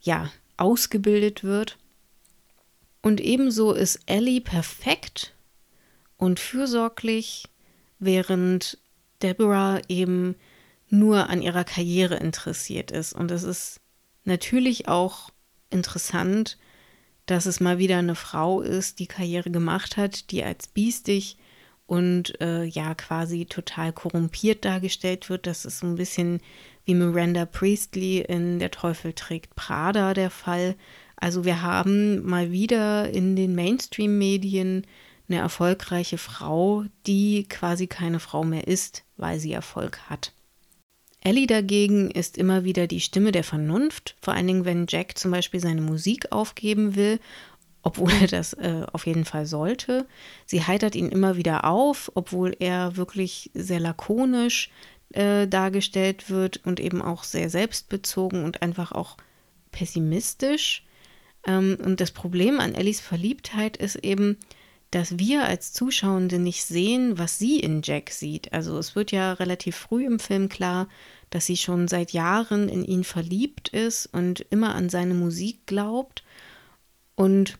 ja 0.00 0.30
ausgebildet 0.56 1.44
wird. 1.44 1.78
Und 3.02 3.20
ebenso 3.20 3.72
ist 3.72 4.00
Ellie 4.06 4.40
perfekt 4.40 5.34
und 6.16 6.40
fürsorglich, 6.40 7.44
während 7.98 8.78
Deborah 9.22 9.80
eben 9.88 10.36
nur 10.88 11.28
an 11.28 11.42
ihrer 11.42 11.64
Karriere 11.64 12.16
interessiert 12.16 12.90
ist. 12.90 13.12
Und 13.12 13.30
es 13.30 13.42
ist 13.42 13.80
natürlich 14.24 14.88
auch 14.88 15.30
interessant, 15.70 16.58
dass 17.26 17.46
es 17.46 17.60
mal 17.60 17.78
wieder 17.78 17.98
eine 17.98 18.14
Frau 18.14 18.62
ist, 18.62 18.98
die 19.00 19.06
Karriere 19.06 19.50
gemacht 19.50 19.96
hat, 19.96 20.30
die 20.30 20.42
als 20.42 20.66
biestig 20.68 21.36
und 21.86 22.40
äh, 22.40 22.64
ja 22.64 22.94
quasi 22.94 23.46
total 23.46 23.92
korrumpiert 23.92 24.64
dargestellt 24.64 25.28
wird. 25.28 25.46
Das 25.46 25.64
ist 25.64 25.80
so 25.80 25.86
ein 25.86 25.96
bisschen 25.96 26.40
wie 26.84 26.94
Miranda 26.94 27.44
Priestley 27.44 28.20
in 28.20 28.58
Der 28.58 28.70
Teufel 28.70 29.12
trägt 29.12 29.54
Prada 29.56 30.14
der 30.14 30.30
Fall. 30.30 30.74
Also 31.16 31.44
wir 31.44 31.62
haben 31.62 32.24
mal 32.24 32.50
wieder 32.50 33.10
in 33.10 33.36
den 33.36 33.54
Mainstream-Medien 33.54 34.86
eine 35.28 35.40
erfolgreiche 35.40 36.18
Frau, 36.18 36.84
die 37.06 37.46
quasi 37.48 37.86
keine 37.86 38.20
Frau 38.20 38.44
mehr 38.44 38.66
ist, 38.66 39.04
weil 39.16 39.38
sie 39.38 39.52
Erfolg 39.52 39.98
hat. 40.08 40.32
Ellie 41.20 41.46
dagegen 41.46 42.10
ist 42.10 42.38
immer 42.38 42.64
wieder 42.64 42.86
die 42.86 43.00
Stimme 43.00 43.32
der 43.32 43.44
Vernunft, 43.44 44.16
vor 44.20 44.34
allen 44.34 44.46
Dingen, 44.46 44.64
wenn 44.64 44.86
Jack 44.88 45.18
zum 45.18 45.30
Beispiel 45.30 45.60
seine 45.60 45.80
Musik 45.80 46.30
aufgeben 46.32 46.94
will, 46.94 47.18
obwohl 47.82 48.12
er 48.20 48.26
das 48.26 48.52
äh, 48.54 48.84
auf 48.92 49.06
jeden 49.06 49.24
Fall 49.24 49.46
sollte. 49.46 50.06
Sie 50.46 50.62
heitert 50.64 50.94
ihn 50.94 51.08
immer 51.08 51.36
wieder 51.36 51.64
auf, 51.64 52.10
obwohl 52.14 52.56
er 52.58 52.96
wirklich 52.96 53.50
sehr 53.54 53.80
lakonisch 53.80 54.70
äh, 55.10 55.46
dargestellt 55.46 56.30
wird 56.30 56.64
und 56.64 56.80
eben 56.80 57.02
auch 57.02 57.24
sehr 57.24 57.50
selbstbezogen 57.50 58.44
und 58.44 58.62
einfach 58.62 58.92
auch 58.92 59.16
pessimistisch. 59.72 60.84
Ähm, 61.46 61.78
und 61.84 62.00
das 62.00 62.10
Problem 62.10 62.60
an 62.60 62.74
Ellies 62.74 63.00
Verliebtheit 63.00 63.76
ist 63.76 63.96
eben, 63.96 64.36
dass 64.90 65.18
wir 65.18 65.44
als 65.44 65.72
Zuschauende 65.72 66.38
nicht 66.38 66.64
sehen, 66.64 67.18
was 67.18 67.38
sie 67.38 67.60
in 67.60 67.82
Jack 67.82 68.10
sieht. 68.10 68.52
Also 68.52 68.78
es 68.78 68.96
wird 68.96 69.12
ja 69.12 69.34
relativ 69.34 69.76
früh 69.76 70.06
im 70.06 70.18
Film 70.18 70.48
klar, 70.48 70.88
dass 71.30 71.46
sie 71.46 71.58
schon 71.58 71.88
seit 71.88 72.12
Jahren 72.12 72.68
in 72.68 72.84
ihn 72.84 73.04
verliebt 73.04 73.68
ist 73.68 74.06
und 74.06 74.40
immer 74.50 74.74
an 74.74 74.88
seine 74.88 75.14
Musik 75.14 75.66
glaubt. 75.66 76.24
Und 77.16 77.58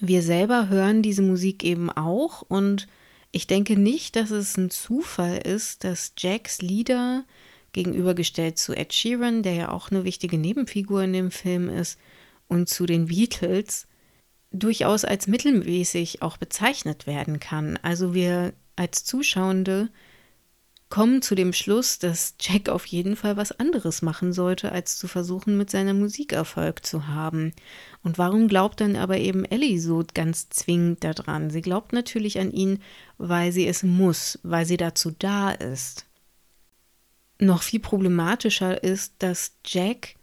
wir 0.00 0.22
selber 0.22 0.68
hören 0.68 1.02
diese 1.02 1.22
Musik 1.22 1.62
eben 1.62 1.90
auch. 1.90 2.42
Und 2.42 2.88
ich 3.32 3.46
denke 3.46 3.78
nicht, 3.78 4.16
dass 4.16 4.30
es 4.30 4.56
ein 4.56 4.70
Zufall 4.70 5.38
ist, 5.38 5.84
dass 5.84 6.12
Jacks 6.16 6.62
Lieder 6.62 7.24
gegenübergestellt 7.72 8.56
zu 8.56 8.74
Ed 8.74 8.94
Sheeran, 8.94 9.42
der 9.42 9.54
ja 9.54 9.70
auch 9.70 9.90
eine 9.90 10.04
wichtige 10.04 10.38
Nebenfigur 10.38 11.02
in 11.02 11.12
dem 11.12 11.30
Film 11.30 11.68
ist, 11.68 11.98
und 12.46 12.70
zu 12.70 12.86
den 12.86 13.06
Beatles 13.06 13.87
durchaus 14.50 15.04
als 15.04 15.26
mittelmäßig 15.26 16.22
auch 16.22 16.36
bezeichnet 16.36 17.06
werden 17.06 17.40
kann. 17.40 17.78
Also 17.82 18.14
wir 18.14 18.52
als 18.76 19.04
Zuschauende 19.04 19.90
kommen 20.88 21.20
zu 21.20 21.34
dem 21.34 21.52
Schluss, 21.52 21.98
dass 21.98 22.34
Jack 22.40 22.68
auf 22.68 22.86
jeden 22.86 23.14
Fall 23.14 23.36
was 23.36 23.52
anderes 23.52 24.00
machen 24.00 24.32
sollte, 24.32 24.72
als 24.72 24.96
zu 24.96 25.06
versuchen, 25.06 25.58
mit 25.58 25.70
seiner 25.70 25.92
Musik 25.92 26.32
Erfolg 26.32 26.86
zu 26.86 27.08
haben. 27.08 27.52
Und 28.02 28.16
warum 28.16 28.48
glaubt 28.48 28.80
dann 28.80 28.96
aber 28.96 29.18
eben 29.18 29.44
Ellie 29.44 29.78
so 29.80 30.02
ganz 30.14 30.48
zwingend 30.48 31.04
daran? 31.04 31.50
Sie 31.50 31.60
glaubt 31.60 31.92
natürlich 31.92 32.38
an 32.38 32.50
ihn, 32.52 32.78
weil 33.18 33.52
sie 33.52 33.66
es 33.66 33.82
muss, 33.82 34.38
weil 34.42 34.64
sie 34.64 34.78
dazu 34.78 35.10
da 35.10 35.50
ist. 35.50 36.06
Noch 37.38 37.62
viel 37.62 37.80
problematischer 37.80 38.82
ist, 38.82 39.14
dass 39.18 39.52
Jack 39.64 40.14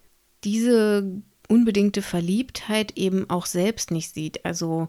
diese 0.42 1.22
unbedingte 1.48 2.02
Verliebtheit 2.02 2.96
eben 2.96 3.28
auch 3.30 3.46
selbst 3.46 3.90
nicht 3.90 4.12
sieht. 4.14 4.44
Also 4.44 4.88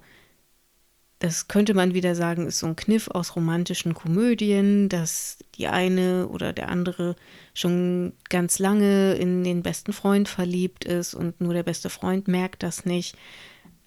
das 1.20 1.48
könnte 1.48 1.74
man 1.74 1.96
wieder 1.96 2.14
sagen, 2.14 2.46
ist 2.46 2.60
so 2.60 2.68
ein 2.68 2.76
Kniff 2.76 3.08
aus 3.08 3.36
romantischen 3.36 3.96
Komödien, 3.96 4.88
dass 4.88 5.40
die 5.56 5.68
eine 5.68 6.28
oder 6.28 6.54
der 6.54 6.70
andere 6.70 7.16
schon 7.56 8.14
ganz 8.30 8.60
lange 8.60 9.16
in 9.16 9.44
den 9.44 9.64
besten 9.64 9.94
Freund 9.94 10.30
verliebt 10.30 10.86
ist 10.86 11.16
und 11.16 11.42
nur 11.42 11.54
der 11.56 11.64
beste 11.64 11.90
Freund 11.90 12.28
merkt 12.28 12.62
das 12.62 12.86
nicht. 12.86 13.18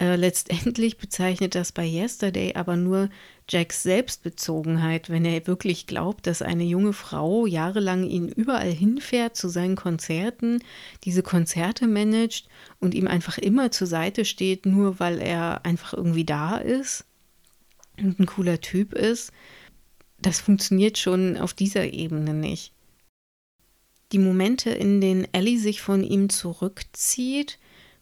Äh, 0.01 0.17
letztendlich 0.17 0.97
bezeichnet 0.97 1.55
das 1.55 1.73
bei 1.73 1.85
Yesterday 1.85 2.55
aber 2.55 2.77
nur 2.77 3.11
Jacks 3.47 3.83
Selbstbezogenheit, 3.83 5.11
wenn 5.11 5.27
er 5.27 5.47
wirklich 5.47 5.87
glaubt, 5.87 6.27
dass 6.27 6.41
eine 6.41 6.65
junge 6.65 6.95
Frau 6.95 7.45
jahrelang 7.45 8.05
ihn 8.05 8.29
überall 8.29 8.71
hinfährt 8.71 9.37
zu 9.37 9.51
seinen 9.51 9.77
Konzerten, 9.77 10.65
diese 11.05 11.23
Konzerte 11.23 11.87
managt 11.87 12.49
und 12.79 12.95
ihm 12.95 13.09
einfach 13.09 13.37
immer 13.37 13.73
zur 13.73 13.87
Seite 13.87 14.25
steht, 14.25 14.65
nur 14.65 15.01
weil 15.01 15.21
er 15.21 15.67
einfach 15.67 15.93
irgendwie 15.93 16.25
da 16.25 16.57
ist 16.57 17.05
und 17.99 18.19
ein 18.21 18.27
cooler 18.27 18.63
Typ 18.63 18.95
ist. 18.95 19.33
Das 20.19 20.41
funktioniert 20.41 20.97
schon 20.97 21.37
auf 21.37 21.53
dieser 21.53 21.93
Ebene 21.93 22.33
nicht. 22.33 22.73
Die 24.13 24.19
Momente, 24.19 24.71
in 24.71 25.03
denen 25.03 25.29
Ellie 25.33 25.59
sich 25.59 25.83
von 25.83 26.03
ihm 26.03 26.31
zurückzieht, 26.31 27.59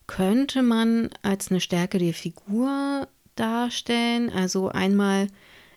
könnte 0.09 0.63
man 0.63 1.11
als 1.21 1.51
eine 1.51 1.61
Stärke 1.61 1.99
der 1.99 2.15
Figur 2.15 3.07
darstellen. 3.35 4.31
Also 4.31 4.69
einmal 4.69 5.27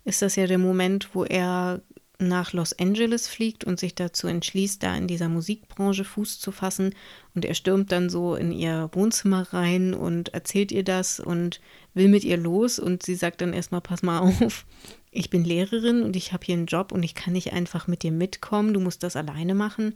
ist 0.06 0.22
das 0.22 0.36
ja 0.36 0.46
der 0.46 0.56
Moment, 0.56 1.14
wo 1.14 1.24
er 1.24 1.82
nach 2.18 2.54
Los 2.54 2.72
Angeles 2.78 3.28
fliegt 3.28 3.62
und 3.62 3.78
sich 3.78 3.94
dazu 3.94 4.28
entschließt, 4.28 4.82
da 4.82 4.96
in 4.96 5.06
dieser 5.06 5.28
Musikbranche 5.28 6.04
Fuß 6.04 6.40
zu 6.40 6.50
fassen. 6.50 6.94
Und 7.34 7.44
er 7.44 7.52
stürmt 7.52 7.92
dann 7.92 8.08
so 8.08 8.34
in 8.34 8.52
ihr 8.52 8.88
Wohnzimmer 8.92 9.52
rein 9.52 9.92
und 9.92 10.32
erzählt 10.32 10.72
ihr 10.72 10.82
das 10.82 11.20
und 11.20 11.60
will 11.92 12.08
mit 12.08 12.24
ihr 12.24 12.38
los. 12.38 12.78
Und 12.78 13.02
sie 13.02 13.16
sagt 13.16 13.42
dann 13.42 13.52
erstmal, 13.52 13.82
pass 13.82 14.02
mal 14.02 14.20
auf, 14.20 14.64
ich 15.10 15.28
bin 15.28 15.44
Lehrerin 15.44 16.02
und 16.02 16.16
ich 16.16 16.32
habe 16.32 16.46
hier 16.46 16.54
einen 16.54 16.66
Job 16.66 16.92
und 16.92 17.02
ich 17.02 17.14
kann 17.14 17.34
nicht 17.34 17.52
einfach 17.52 17.86
mit 17.86 18.02
dir 18.02 18.12
mitkommen, 18.12 18.72
du 18.72 18.80
musst 18.80 19.02
das 19.02 19.14
alleine 19.14 19.54
machen. 19.54 19.94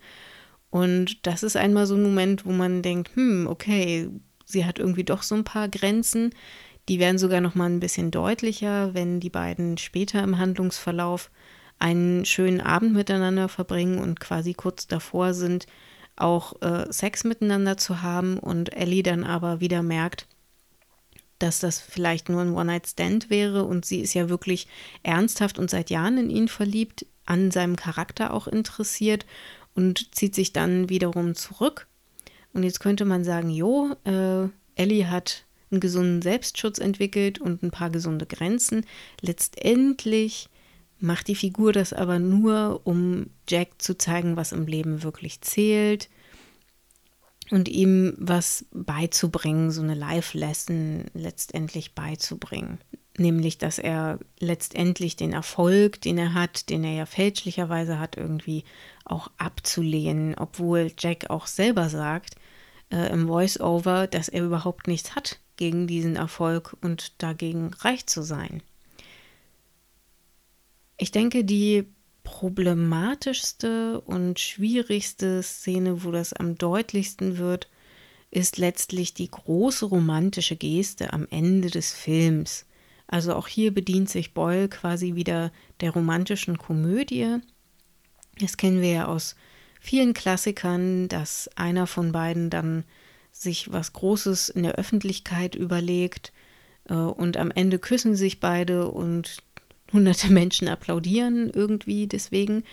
Und 0.76 1.26
das 1.26 1.42
ist 1.42 1.56
einmal 1.56 1.87
so 1.87 1.95
ein 1.95 2.02
Moment, 2.02 2.45
wo 2.45 2.52
man 2.52 2.83
denkt, 2.83 3.16
hm, 3.16 3.47
okay, 3.47 4.11
sie 4.45 4.66
hat 4.66 4.78
irgendwie 4.78 5.04
doch 5.04 5.23
so 5.23 5.35
ein 5.35 5.45
paar 5.45 5.71
Grenzen. 5.71 6.35
Die 6.90 6.99
werden 6.99 7.16
sogar 7.16 7.40
noch 7.40 7.54
mal 7.54 7.71
ein 7.71 7.80
bisschen 7.80 8.11
deutlicher, 8.11 8.92
wenn 8.92 9.18
die 9.18 9.30
beiden 9.30 9.78
später 9.78 10.23
im 10.23 10.37
Handlungsverlauf 10.37 11.30
einen 11.78 12.26
schönen 12.26 12.61
Abend 12.61 12.92
miteinander 12.92 13.49
verbringen 13.49 13.99
und 13.99 14.21
quasi 14.21 14.52
kurz 14.52 14.87
davor 14.87 15.33
sind, 15.33 15.66
auch 16.14 16.61
äh, 16.61 16.92
Sex 16.92 17.25
miteinander 17.25 17.78
zu 17.78 18.02
haben. 18.02 18.38
Und 18.38 18.76
Ellie 18.76 19.02
dann 19.02 19.25
aber 19.25 19.61
wieder 19.61 19.83
merkt, 19.83 20.26
dass 21.38 21.59
das 21.59 21.80
vielleicht 21.80 22.28
nur 22.28 22.42
ein 22.42 22.52
One-Night-Stand 22.52 23.30
wäre. 23.30 23.64
Und 23.64 23.87
sie 23.87 24.00
ist 24.00 24.12
ja 24.12 24.28
wirklich 24.28 24.68
ernsthaft 25.02 25.59
und 25.59 25.71
seit 25.71 25.88
Jahren 25.88 26.18
in 26.18 26.28
ihn 26.28 26.49
verliebt, 26.49 27.06
an 27.25 27.50
seinem 27.50 27.76
Charakter 27.76 28.35
auch 28.35 28.47
interessiert 28.47 29.25
und 29.76 30.14
zieht 30.14 30.35
sich 30.35 30.52
dann 30.52 30.88
wiederum 30.88 31.35
zurück. 31.35 31.87
Und 32.52 32.62
jetzt 32.62 32.80
könnte 32.80 33.04
man 33.04 33.23
sagen, 33.23 33.50
jo, 33.50 33.95
äh, 34.04 34.49
Ellie 34.75 35.11
hat 35.11 35.45
einen 35.71 35.80
gesunden 35.80 36.23
Selbstschutz 36.23 36.78
entwickelt 36.78 37.38
und 37.38 37.62
ein 37.62 37.71
paar 37.71 37.90
gesunde 37.90 38.26
Grenzen. 38.26 38.85
Letztendlich 39.21 40.49
macht 40.99 41.28
die 41.28 41.35
Figur 41.35 41.73
das 41.73 41.92
aber 41.92 42.18
nur, 42.18 42.80
um 42.85 43.26
Jack 43.49 43.68
zu 43.78 43.99
zeigen, 43.99 44.37
was 44.37 44.52
im 44.52 44.66
Leben 44.66 45.02
wirklich 45.02 45.40
zählt 45.42 46.09
und 47.50 47.68
ihm 47.68 48.14
was 48.18 48.64
beizubringen, 48.73 49.71
so 49.71 49.83
eine 49.83 49.95
Life-Lesson 49.95 51.04
letztendlich 51.14 51.95
beizubringen. 51.95 52.78
Nämlich 53.19 53.59
dass 53.59 53.79
er 53.79 54.19
letztendlich 54.39 55.17
den 55.17 55.33
Erfolg, 55.33 56.01
den 56.01 56.19
er 56.19 56.35
hat, 56.35 56.71
den 56.71 56.85
er 56.85 56.93
ja 56.93 57.07
fälschlicherweise 57.07 57.99
hat, 57.99 58.17
irgendwie 58.17 58.65
auch 59.05 59.31
abzulehnen, 59.39 60.35
obwohl 60.37 60.93
Jack 60.99 61.31
auch 61.31 61.47
selber 61.47 61.89
sagt 61.89 62.37
äh, 62.91 63.11
im 63.13 63.27
Voice-Over, 63.29 64.07
dass 64.07 64.29
er 64.29 64.45
überhaupt 64.45 64.87
nichts 64.89 65.15
hat 65.15 65.39
gegen 65.57 65.87
diesen 65.87 66.17
Erfolg 66.17 66.77
und 66.83 67.15
dagegen 67.19 67.73
reich 67.75 68.07
zu 68.07 68.23
sein. 68.23 68.63
Ich 70.99 71.11
denke, 71.11 71.45
die 71.45 71.85
problematischste 72.25 74.01
und 74.01 74.41
schwierigste 74.41 75.43
Szene, 75.43 76.05
wo 76.05 76.11
das 76.11 76.33
am 76.33 76.57
deutlichsten 76.57 77.39
wird, 77.39 77.69
ist 78.31 78.59
letztlich 78.59 79.15
die 79.15 79.31
große 79.31 79.87
romantische 79.87 80.57
Geste 80.57 81.13
am 81.13 81.27
Ende 81.31 81.71
des 81.71 81.93
Films. 81.93 82.67
Also 83.09 83.35
auch 83.35 83.49
hier 83.49 83.73
bedient 83.73 84.09
sich 84.09 84.35
Boyle 84.35 84.69
quasi 84.69 85.15
wieder 85.15 85.53
der 85.81 85.91
romantischen 85.91 86.59
Komödie. 86.59 87.39
Das 88.41 88.57
kennen 88.57 88.81
wir 88.81 88.91
ja 88.91 89.07
aus 89.07 89.37
vielen 89.81 90.15
Klassikern, 90.15 91.09
dass 91.09 91.49
einer 91.55 91.87
von 91.87 92.13
beiden 92.13 92.51
dann 92.51 92.85
sich 93.31 93.71
was 93.73 93.93
Großes 93.93 94.49
in 94.49 94.63
der 94.63 94.75
Öffentlichkeit 94.75 95.55
überlegt 95.55 96.33
äh, 96.89 96.95
und 96.95 97.37
am 97.37 97.51
Ende 97.51 97.79
küssen 97.79 98.17
sich 98.17 98.41
beide 98.41 98.89
und 98.91 99.39
hunderte 99.93 100.29
Menschen 100.33 100.69
applaudieren 100.69 101.51
irgendwie 101.51 102.07
deswegen. 102.07 102.65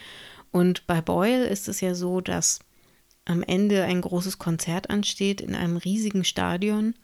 Und 0.51 0.87
bei 0.87 1.01
Boyle 1.01 1.45
ist 1.45 1.67
es 1.67 1.81
ja 1.81 1.95
so, 1.95 2.21
dass 2.21 2.59
am 3.25 3.43
Ende 3.43 3.83
ein 3.83 4.01
großes 4.01 4.37
Konzert 4.37 4.89
ansteht 4.89 5.41
in 5.41 5.55
einem 5.55 5.77
riesigen 5.77 6.23
Stadion, 6.23 6.95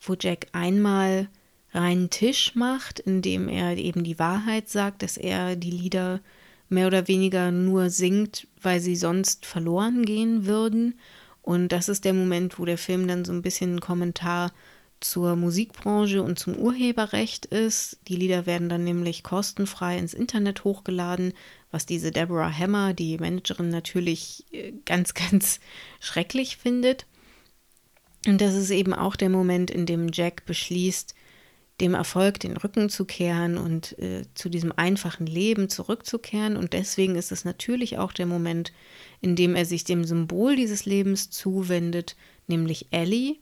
wo 0.00 0.14
Jack 0.18 0.48
einmal 0.52 1.28
reinen 1.76 2.10
Tisch 2.10 2.54
macht, 2.54 2.98
indem 2.98 3.48
er 3.48 3.76
eben 3.76 4.02
die 4.02 4.18
Wahrheit 4.18 4.68
sagt, 4.68 5.02
dass 5.02 5.16
er 5.16 5.56
die 5.56 5.70
Lieder 5.70 6.20
mehr 6.68 6.86
oder 6.86 7.06
weniger 7.06 7.52
nur 7.52 7.90
singt, 7.90 8.48
weil 8.60 8.80
sie 8.80 8.96
sonst 8.96 9.46
verloren 9.46 10.04
gehen 10.04 10.46
würden. 10.46 10.98
Und 11.42 11.68
das 11.68 11.88
ist 11.88 12.04
der 12.04 12.14
Moment, 12.14 12.58
wo 12.58 12.64
der 12.64 12.78
Film 12.78 13.06
dann 13.06 13.24
so 13.24 13.32
ein 13.32 13.42
bisschen 13.42 13.76
ein 13.76 13.80
Kommentar 13.80 14.52
zur 15.00 15.36
Musikbranche 15.36 16.22
und 16.22 16.38
zum 16.38 16.56
Urheberrecht 16.56 17.46
ist. 17.46 17.98
Die 18.08 18.16
Lieder 18.16 18.46
werden 18.46 18.68
dann 18.68 18.82
nämlich 18.82 19.22
kostenfrei 19.22 19.98
ins 19.98 20.14
Internet 20.14 20.64
hochgeladen, 20.64 21.34
was 21.70 21.86
diese 21.86 22.10
Deborah 22.10 22.50
Hammer, 22.50 22.94
die 22.94 23.18
Managerin, 23.18 23.68
natürlich 23.68 24.44
äh, 24.52 24.72
ganz, 24.84 25.14
ganz 25.30 25.60
schrecklich 26.00 26.56
findet. 26.56 27.06
Und 28.26 28.40
das 28.40 28.54
ist 28.54 28.70
eben 28.70 28.92
auch 28.92 29.14
der 29.14 29.28
Moment, 29.28 29.70
in 29.70 29.86
dem 29.86 30.08
Jack 30.12 30.46
beschließt, 30.46 31.14
dem 31.80 31.94
Erfolg 31.94 32.40
den 32.40 32.56
Rücken 32.56 32.88
zu 32.88 33.04
kehren 33.04 33.58
und 33.58 33.98
äh, 33.98 34.22
zu 34.34 34.48
diesem 34.48 34.72
einfachen 34.72 35.26
Leben 35.26 35.68
zurückzukehren. 35.68 36.56
Und 36.56 36.72
deswegen 36.72 37.16
ist 37.16 37.32
es 37.32 37.44
natürlich 37.44 37.98
auch 37.98 38.12
der 38.12 38.26
Moment, 38.26 38.72
in 39.20 39.36
dem 39.36 39.54
er 39.54 39.66
sich 39.66 39.84
dem 39.84 40.04
Symbol 40.04 40.56
dieses 40.56 40.86
Lebens 40.86 41.30
zuwendet, 41.30 42.16
nämlich 42.46 42.86
Ellie. 42.92 43.36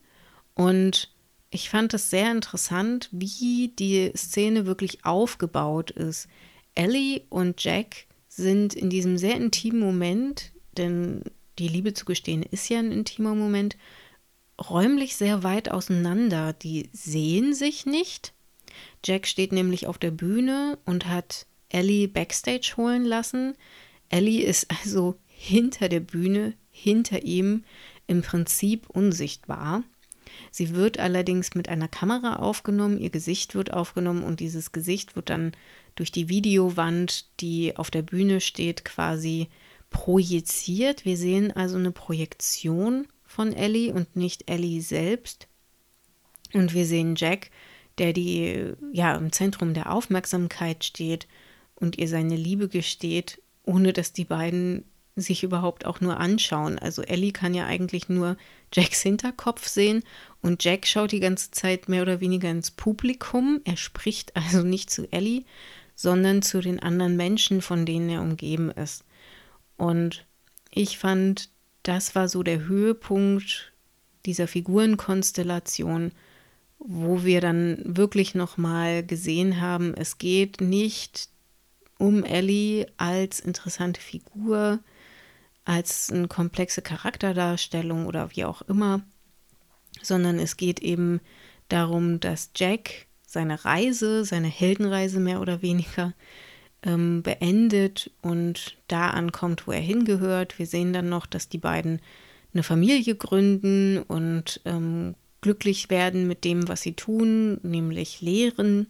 Und 0.53 1.11
ich 1.49 1.69
fand 1.69 1.93
es 1.93 2.09
sehr 2.09 2.31
interessant, 2.31 3.07
wie 3.11 3.73
die 3.79 4.11
Szene 4.15 4.65
wirklich 4.65 5.05
aufgebaut 5.05 5.91
ist. 5.91 6.27
Ellie 6.73 7.21
und 7.29 7.63
Jack 7.63 8.05
sind 8.27 8.73
in 8.73 8.89
diesem 8.89 9.17
sehr 9.17 9.37
intimen 9.37 9.79
Moment, 9.79 10.51
denn 10.77 11.21
die 11.57 11.69
Liebe 11.69 11.93
zu 11.93 12.03
gestehen 12.03 12.43
ist 12.43 12.67
ja 12.67 12.79
ein 12.79 12.91
intimer 12.91 13.33
Moment, 13.33 13.77
räumlich 14.59 15.15
sehr 15.15 15.43
weit 15.43 15.69
auseinander. 15.69 16.53
Die 16.53 16.89
sehen 16.93 17.53
sich 17.53 17.85
nicht. 17.85 18.33
Jack 19.03 19.27
steht 19.27 19.51
nämlich 19.51 19.87
auf 19.87 19.97
der 19.97 20.11
Bühne 20.11 20.77
und 20.85 21.07
hat 21.07 21.45
Ellie 21.69 22.07
backstage 22.07 22.73
holen 22.77 23.05
lassen. 23.05 23.55
Ellie 24.09 24.43
ist 24.43 24.67
also 24.83 25.15
hinter 25.27 25.89
der 25.89 25.99
Bühne, 25.99 26.53
hinter 26.71 27.23
ihm, 27.23 27.63
im 28.07 28.21
Prinzip 28.21 28.89
unsichtbar. 28.89 29.83
Sie 30.51 30.75
wird 30.75 30.99
allerdings 30.99 31.55
mit 31.55 31.69
einer 31.69 31.87
Kamera 31.87 32.37
aufgenommen, 32.37 32.99
ihr 32.99 33.09
Gesicht 33.09 33.55
wird 33.55 33.73
aufgenommen 33.73 34.23
und 34.23 34.39
dieses 34.39 34.71
Gesicht 34.71 35.15
wird 35.15 35.29
dann 35.29 35.53
durch 35.95 36.11
die 36.11 36.29
Videowand, 36.29 37.25
die 37.39 37.77
auf 37.77 37.89
der 37.89 38.01
Bühne 38.01 38.41
steht, 38.41 38.85
quasi 38.85 39.47
projiziert. 39.89 41.05
Wir 41.05 41.17
sehen 41.17 41.51
also 41.51 41.77
eine 41.77 41.91
Projektion 41.91 43.07
von 43.35 43.53
Ellie 43.53 43.93
und 43.93 44.15
nicht 44.15 44.49
Ellie 44.49 44.81
selbst. 44.81 45.47
Und 46.53 46.73
wir 46.73 46.85
sehen 46.85 47.15
Jack, 47.17 47.51
der 47.97 48.13
die 48.13 48.73
ja 48.93 49.15
im 49.15 49.33
Zentrum 49.33 49.73
der 49.73 49.91
Aufmerksamkeit 49.91 50.85
steht 50.85 51.27
und 51.75 51.97
ihr 51.97 52.07
seine 52.07 52.37
Liebe 52.37 52.69
gesteht, 52.69 53.41
ohne 53.63 53.91
dass 53.91 54.13
die 54.13 54.23
beiden 54.23 54.85
sich 55.17 55.43
überhaupt 55.43 55.85
auch 55.85 55.99
nur 55.99 56.17
anschauen. 56.17 56.79
Also 56.79 57.01
Ellie 57.01 57.33
kann 57.33 57.53
ja 57.53 57.65
eigentlich 57.65 58.07
nur 58.07 58.37
Jacks 58.73 59.01
Hinterkopf 59.01 59.67
sehen 59.67 60.03
und 60.41 60.63
Jack 60.63 60.87
schaut 60.87 61.11
die 61.11 61.19
ganze 61.19 61.51
Zeit 61.51 61.89
mehr 61.89 62.03
oder 62.03 62.21
weniger 62.21 62.49
ins 62.49 62.71
Publikum. 62.71 63.59
Er 63.65 63.75
spricht 63.75 64.33
also 64.35 64.63
nicht 64.63 64.89
zu 64.89 65.11
Ellie, 65.11 65.43
sondern 65.93 66.41
zu 66.41 66.61
den 66.61 66.79
anderen 66.81 67.17
Menschen, 67.17 67.61
von 67.61 67.85
denen 67.85 68.09
er 68.09 68.21
umgeben 68.21 68.71
ist. 68.71 69.03
Und 69.75 70.25
ich 70.71 70.97
fand, 70.97 71.49
das 71.87 72.15
war 72.15 72.27
so 72.27 72.43
der 72.43 72.65
Höhepunkt 72.65 73.71
dieser 74.25 74.47
Figurenkonstellation, 74.47 76.11
wo 76.79 77.23
wir 77.23 77.41
dann 77.41 77.79
wirklich 77.85 78.35
nochmal 78.35 79.05
gesehen 79.05 79.61
haben, 79.61 79.93
es 79.93 80.17
geht 80.17 80.61
nicht 80.61 81.29
um 81.97 82.23
Ellie 82.23 82.87
als 82.97 83.39
interessante 83.39 84.01
Figur, 84.01 84.79
als 85.63 86.11
eine 86.11 86.27
komplexe 86.27 86.81
Charakterdarstellung 86.81 88.07
oder 88.07 88.31
wie 88.35 88.45
auch 88.45 88.61
immer, 88.63 89.01
sondern 90.01 90.39
es 90.39 90.57
geht 90.57 90.79
eben 90.81 91.21
darum, 91.69 92.19
dass 92.19 92.51
Jack 92.55 93.07
seine 93.25 93.63
Reise, 93.63 94.25
seine 94.25 94.47
Heldenreise 94.47 95.19
mehr 95.19 95.39
oder 95.39 95.61
weniger 95.61 96.13
ähm, 96.83 97.23
beendet 97.23 98.11
und 98.21 98.77
da 98.87 99.09
ankommt, 99.09 99.67
wo 99.67 99.71
er 99.71 99.81
hingehört. 99.81 100.59
Wir 100.59 100.67
sehen 100.67 100.93
dann 100.93 101.09
noch, 101.09 101.25
dass 101.25 101.49
die 101.49 101.57
beiden 101.57 101.99
eine 102.53 102.63
Familie 102.63 103.15
gründen 103.15 103.99
und 103.99 104.61
ähm, 104.65 105.15
glücklich 105.41 105.89
werden 105.89 106.27
mit 106.27 106.43
dem, 106.43 106.67
was 106.67 106.81
sie 106.81 106.93
tun, 106.93 107.59
nämlich 107.63 108.21
lehren. 108.21 108.87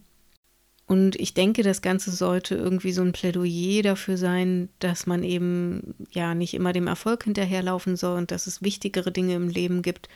Und 0.88 1.16
ich 1.16 1.34
denke, 1.34 1.64
das 1.64 1.82
Ganze 1.82 2.12
sollte 2.12 2.56
irgendwie 2.56 2.92
so 2.92 3.02
ein 3.02 3.12
Plädoyer 3.12 3.82
dafür 3.82 4.18
sein, 4.18 4.70
dass 4.80 5.08
man 5.08 5.24
eben 5.24 5.96
ja 6.12 6.36
nicht 6.36 6.54
immer 6.54 6.74
dem 6.74 6.86
Erfolg 6.86 7.24
hinterherlaufen 7.24 7.96
soll 7.96 8.18
und 8.18 8.30
dass 8.30 8.46
es 8.46 8.62
wichtigere 8.62 9.12
Dinge 9.12 9.34
im 9.34 9.50
Leben 9.50 9.82
gibt. 9.82 10.10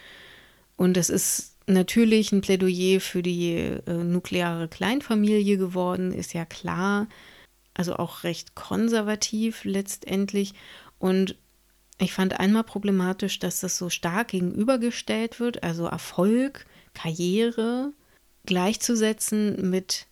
Und 0.75 0.95
es 0.95 1.09
ist 1.09 1.55
natürlich 1.65 2.31
ein 2.31 2.41
Plädoyer 2.41 2.99
für 2.99 3.23
die 3.23 3.55
äh, 3.55 3.93
nukleare 3.93 4.67
Kleinfamilie 4.67 5.57
geworden, 5.57 6.11
ist 6.11 6.33
ja 6.33 6.45
klar. 6.45 7.07
Also 7.79 7.95
auch 7.95 8.25
recht 8.25 8.55
konservativ 8.55 9.63
letztendlich. 9.63 10.53
Und 10.97 11.37
ich 11.97 12.11
fand 12.11 12.37
einmal 12.37 12.65
problematisch, 12.65 13.39
dass 13.39 13.61
das 13.61 13.77
so 13.77 13.89
stark 13.89 14.27
gegenübergestellt 14.27 15.39
wird, 15.39 15.63
also 15.63 15.85
Erfolg, 15.85 16.65
Karriere 16.93 17.93
gleichzusetzen 18.45 19.69
mit 19.69 20.07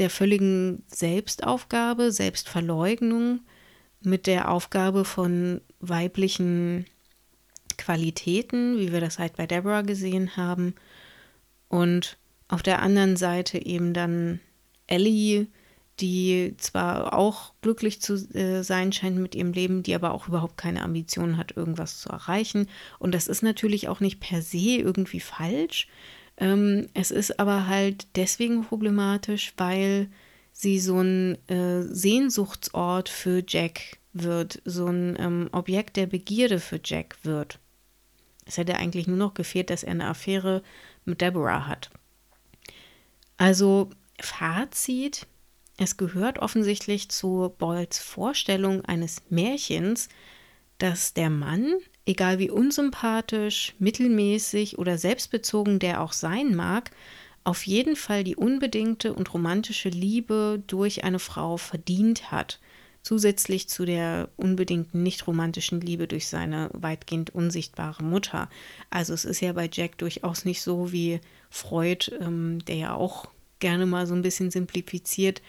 der 0.00 0.10
völligen 0.10 0.82
Selbstaufgabe, 0.88 2.10
Selbstverleugnung, 2.10 3.42
mit 4.00 4.26
der 4.26 4.50
Aufgabe 4.50 5.04
von 5.04 5.60
weiblichen 5.78 6.84
Qualitäten, 7.78 8.76
wie 8.80 8.90
wir 8.90 9.00
das 9.00 9.20
halt 9.20 9.36
bei 9.36 9.46
Deborah 9.46 9.82
gesehen 9.82 10.36
haben. 10.36 10.74
Und 11.68 12.18
auf 12.48 12.64
der 12.64 12.82
anderen 12.82 13.16
Seite 13.16 13.64
eben 13.64 13.94
dann 13.94 14.40
Ellie, 14.88 15.46
die 16.00 16.54
zwar 16.58 17.16
auch 17.16 17.52
glücklich 17.62 18.00
zu 18.00 18.14
äh, 18.34 18.62
sein 18.62 18.92
scheint 18.92 19.16
mit 19.16 19.34
ihrem 19.34 19.52
Leben, 19.52 19.82
die 19.82 19.94
aber 19.94 20.12
auch 20.12 20.28
überhaupt 20.28 20.56
keine 20.56 20.82
Ambition 20.82 21.36
hat, 21.36 21.56
irgendwas 21.56 22.00
zu 22.00 22.08
erreichen. 22.08 22.68
Und 22.98 23.14
das 23.14 23.28
ist 23.28 23.42
natürlich 23.42 23.88
auch 23.88 24.00
nicht 24.00 24.20
per 24.20 24.42
se 24.42 24.76
irgendwie 24.76 25.20
falsch. 25.20 25.88
Ähm, 26.36 26.88
es 26.94 27.10
ist 27.10 27.38
aber 27.38 27.68
halt 27.68 28.08
deswegen 28.16 28.64
problematisch, 28.64 29.54
weil 29.56 30.08
sie 30.52 30.80
so 30.80 31.00
ein 31.00 31.38
äh, 31.48 31.82
Sehnsuchtsort 31.82 33.08
für 33.08 33.42
Jack 33.46 33.98
wird, 34.12 34.62
so 34.64 34.86
ein 34.86 35.16
ähm, 35.18 35.48
Objekt 35.52 35.96
der 35.96 36.06
Begierde 36.06 36.58
für 36.58 36.80
Jack 36.82 37.16
wird. 37.22 37.58
Es 38.46 38.56
hätte 38.56 38.76
eigentlich 38.76 39.06
nur 39.06 39.16
noch 39.16 39.34
gefehlt, 39.34 39.70
dass 39.70 39.84
er 39.84 39.92
eine 39.92 40.06
Affäre 40.06 40.62
mit 41.04 41.20
Deborah 41.20 41.66
hat. 41.66 41.90
Also 43.36 43.90
Fazit, 44.20 45.26
es 45.76 45.96
gehört 45.96 46.38
offensichtlich 46.38 47.08
zu 47.08 47.52
Boyles 47.58 47.98
Vorstellung 47.98 48.84
eines 48.84 49.22
Märchens, 49.30 50.08
dass 50.78 51.14
der 51.14 51.30
Mann 51.30 51.74
egal 52.06 52.38
wie 52.38 52.50
unsympathisch, 52.50 53.74
mittelmäßig 53.78 54.78
oder 54.78 54.98
selbstbezogen 54.98 55.78
der 55.78 56.02
auch 56.02 56.12
sein 56.12 56.54
mag, 56.54 56.90
auf 57.44 57.66
jeden 57.66 57.96
Fall 57.96 58.24
die 58.24 58.36
unbedingte 58.36 59.12
und 59.12 59.32
romantische 59.34 59.90
Liebe 59.90 60.62
durch 60.66 61.04
eine 61.04 61.18
Frau 61.18 61.56
verdient 61.56 62.30
hat, 62.30 62.58
zusätzlich 63.02 63.68
zu 63.68 63.84
der 63.84 64.30
unbedingten 64.36 65.02
nicht 65.02 65.26
romantischen 65.26 65.80
Liebe 65.80 66.08
durch 66.08 66.26
seine 66.26 66.70
weitgehend 66.72 67.34
unsichtbare 67.34 68.02
Mutter. 68.02 68.48
Also 68.88 69.12
es 69.12 69.26
ist 69.26 69.40
ja 69.40 69.52
bei 69.52 69.68
Jack 69.70 69.98
durchaus 69.98 70.46
nicht 70.46 70.62
so 70.62 70.90
wie 70.90 71.20
Freud, 71.50 72.10
ähm, 72.18 72.64
der 72.64 72.76
ja 72.76 72.94
auch 72.94 73.28
gerne 73.64 73.86
mal 73.86 74.06
so 74.06 74.14
ein 74.14 74.20
bisschen 74.20 74.50
simplifiziert 74.50 75.40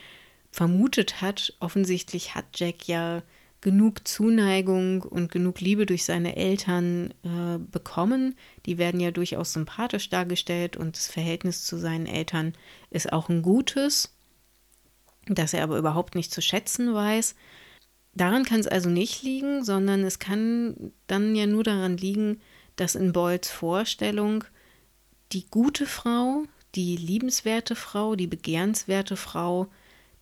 vermutet 0.50 1.22
hat. 1.22 1.54
Offensichtlich 1.60 2.34
hat 2.34 2.46
Jack 2.56 2.88
ja 2.88 3.24
genug 3.60 4.08
Zuneigung 4.08 5.02
und 5.02 5.34
genug 5.34 5.60
Liebe 5.60 5.86
durch 5.86 6.06
seine 6.06 6.38
Eltern 6.38 7.14
äh, 7.24 7.58
bekommen. 7.58 8.36
Die 8.66 8.78
werden 8.78 9.02
ja 9.02 9.12
durchaus 9.12 9.52
sympathisch 9.52 10.10
dargestellt 10.10 10.78
und 10.78 10.96
das 10.96 11.08
Verhältnis 11.08 11.66
zu 11.66 11.76
seinen 11.76 12.06
Eltern 12.06 12.54
ist 12.90 13.12
auch 13.12 13.28
ein 13.28 13.42
gutes, 13.42 14.16
das 15.28 15.54
er 15.54 15.64
aber 15.64 15.78
überhaupt 15.78 16.16
nicht 16.16 16.34
zu 16.34 16.42
schätzen 16.42 16.94
weiß. 16.94 17.36
Daran 18.14 18.46
kann 18.46 18.62
es 18.62 18.68
also 18.68 18.90
nicht 18.90 19.24
liegen, 19.24 19.66
sondern 19.66 20.06
es 20.06 20.20
kann 20.20 20.94
dann 21.08 21.36
ja 21.36 21.48
nur 21.48 21.66
daran 21.66 21.98
liegen, 21.98 22.40
dass 22.78 22.96
in 22.96 23.12
Boyds 23.12 23.52
Vorstellung 23.52 24.46
die 25.34 25.48
gute 25.50 25.86
Frau, 25.86 26.46
die 26.76 26.98
liebenswerte 26.98 27.76
Frau, 27.76 28.16
die 28.16 28.28
begehrenswerte 28.28 29.16
Frau, 29.16 29.68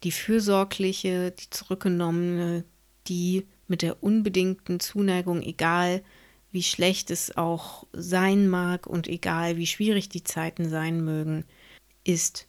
die 0.03 0.11
fürsorgliche, 0.11 1.31
die 1.31 1.49
zurückgenommene, 1.49 2.65
die 3.07 3.45
mit 3.67 3.81
der 3.81 4.03
unbedingten 4.03 4.79
Zuneigung, 4.79 5.41
egal 5.41 6.03
wie 6.51 6.63
schlecht 6.63 7.09
es 7.09 7.35
auch 7.35 7.87
sein 7.93 8.47
mag 8.47 8.85
und 8.85 9.07
egal 9.07 9.57
wie 9.57 9.65
schwierig 9.65 10.09
die 10.09 10.23
Zeiten 10.23 10.69
sein 10.69 11.03
mögen, 11.03 11.45
ist. 12.03 12.47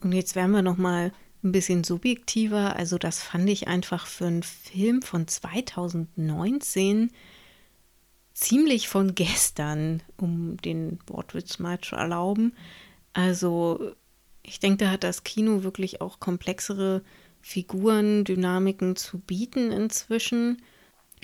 Und 0.00 0.12
jetzt 0.12 0.34
werden 0.34 0.52
wir 0.52 0.62
noch 0.62 0.78
mal 0.78 1.12
ein 1.42 1.52
bisschen 1.52 1.84
subjektiver. 1.84 2.76
Also 2.76 2.96
das 2.96 3.22
fand 3.22 3.48
ich 3.50 3.68
einfach 3.68 4.06
für 4.06 4.26
einen 4.26 4.42
Film 4.42 5.02
von 5.02 5.28
2019 5.28 7.10
ziemlich 8.32 8.88
von 8.88 9.14
gestern, 9.14 10.02
um 10.16 10.56
den 10.58 10.98
Wortwitz 11.06 11.58
mal 11.58 11.80
zu 11.80 11.96
erlauben. 11.96 12.54
Also 13.14 13.92
ich 14.42 14.60
denke, 14.60 14.84
da 14.84 14.90
hat 14.90 15.04
das 15.04 15.24
Kino 15.24 15.62
wirklich 15.62 16.00
auch 16.00 16.20
komplexere 16.20 17.02
Figuren, 17.40 18.24
Dynamiken 18.24 18.96
zu 18.96 19.18
bieten 19.18 19.72
inzwischen. 19.72 20.62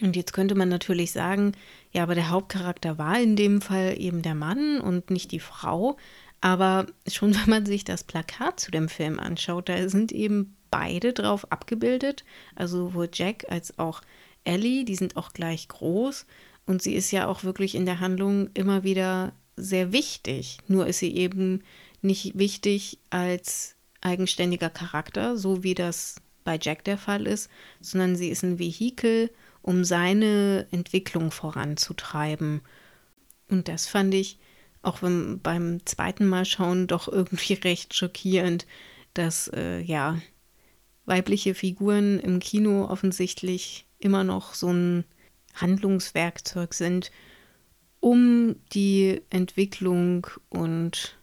Und 0.00 0.16
jetzt 0.16 0.33
könnte 0.33 0.55
man 0.55 0.68
natürlich 0.68 1.12
sagen, 1.12 1.53
ja, 1.92 2.03
aber 2.03 2.14
der 2.14 2.31
Hauptcharakter 2.31 2.96
war 2.96 3.20
in 3.20 3.37
dem 3.37 3.61
Fall 3.61 3.94
eben 3.98 4.22
der 4.22 4.35
Mann 4.35 4.81
und 4.81 5.11
nicht 5.11 5.33
die 5.33 5.40
Frau. 5.40 5.98
Aber 6.40 6.87
schon 7.07 7.35
wenn 7.37 7.50
man 7.50 7.66
sich 7.66 7.85
das 7.85 8.05
Plakat 8.05 8.61
zu 8.61 8.70
dem 8.70 8.88
Film 8.88 9.18
anschaut, 9.20 9.68
da 9.68 9.88
sind 9.88 10.12
eben 10.12 10.57
beide 10.70 11.12
drauf 11.12 11.50
abgebildet. 11.50 12.24
Also 12.55 12.88
sowohl 12.88 13.11
Jack 13.12 13.46
als 13.50 13.79
auch 13.79 14.00
Ellie, 14.44 14.85
die 14.85 14.94
sind 14.94 15.16
auch 15.16 15.33
gleich 15.33 15.68
groß. 15.68 16.26
Und 16.66 16.83
sie 16.83 16.94
ist 16.94 17.11
ja 17.11 17.26
auch 17.26 17.44
wirklich 17.44 17.74
in 17.74 17.85
der 17.85 18.00
Handlung 18.00 18.48
immer 18.55 18.85
wieder 18.85 19.33
sehr 19.62 19.92
wichtig. 19.92 20.59
Nur 20.68 20.87
ist 20.87 20.99
sie 20.99 21.14
eben 21.14 21.62
nicht 22.03 22.38
wichtig 22.38 22.99
als 23.11 23.77
eigenständiger 24.01 24.70
Charakter, 24.70 25.37
so 25.37 25.62
wie 25.62 25.75
das 25.75 26.16
bei 26.44 26.59
Jack 26.61 26.85
der 26.85 26.99
Fall 26.99 27.27
ist, 27.27 27.51
sondern 27.81 28.16
sie 28.16 28.29
ist 28.29 28.42
ein 28.42 28.59
Vehikel, 28.59 29.31
um 29.62 29.85
seine 29.85 30.66
Entwicklung 30.70 31.31
voranzutreiben. 31.31 32.62
Und 33.49 33.68
das 33.68 33.87
fand 33.87 34.14
ich 34.14 34.38
auch 34.83 35.01
beim, 35.01 35.40
beim 35.42 35.85
zweiten 35.85 36.27
Mal 36.27 36.44
schauen 36.44 36.87
doch 36.87 37.09
irgendwie 37.09 37.53
recht 37.64 37.94
schockierend, 37.94 38.66
dass 39.14 39.49
äh, 39.55 39.81
ja 39.81 40.20
weibliche 41.05 41.55
Figuren 41.55 42.20
im 42.20 42.38
Kino 42.38 42.87
offensichtlich 42.87 43.87
immer 43.99 44.25
noch 44.25 44.55
so 44.55 44.73
ein 44.73 45.05
Handlungswerkzeug 45.55 46.73
sind, 46.73 47.11
um 48.01 48.57
die 48.73 49.21
Entwicklung 49.31 50.27
und 50.49 51.19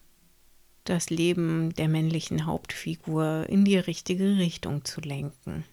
das 0.84 1.10
Leben 1.10 1.74
der 1.76 1.90
männlichen 1.90 2.46
Hauptfigur 2.46 3.46
in 3.50 3.66
die 3.66 3.78
richtige 3.78 4.38
Richtung 4.38 4.86
zu 4.86 5.02
lenken. 5.02 5.66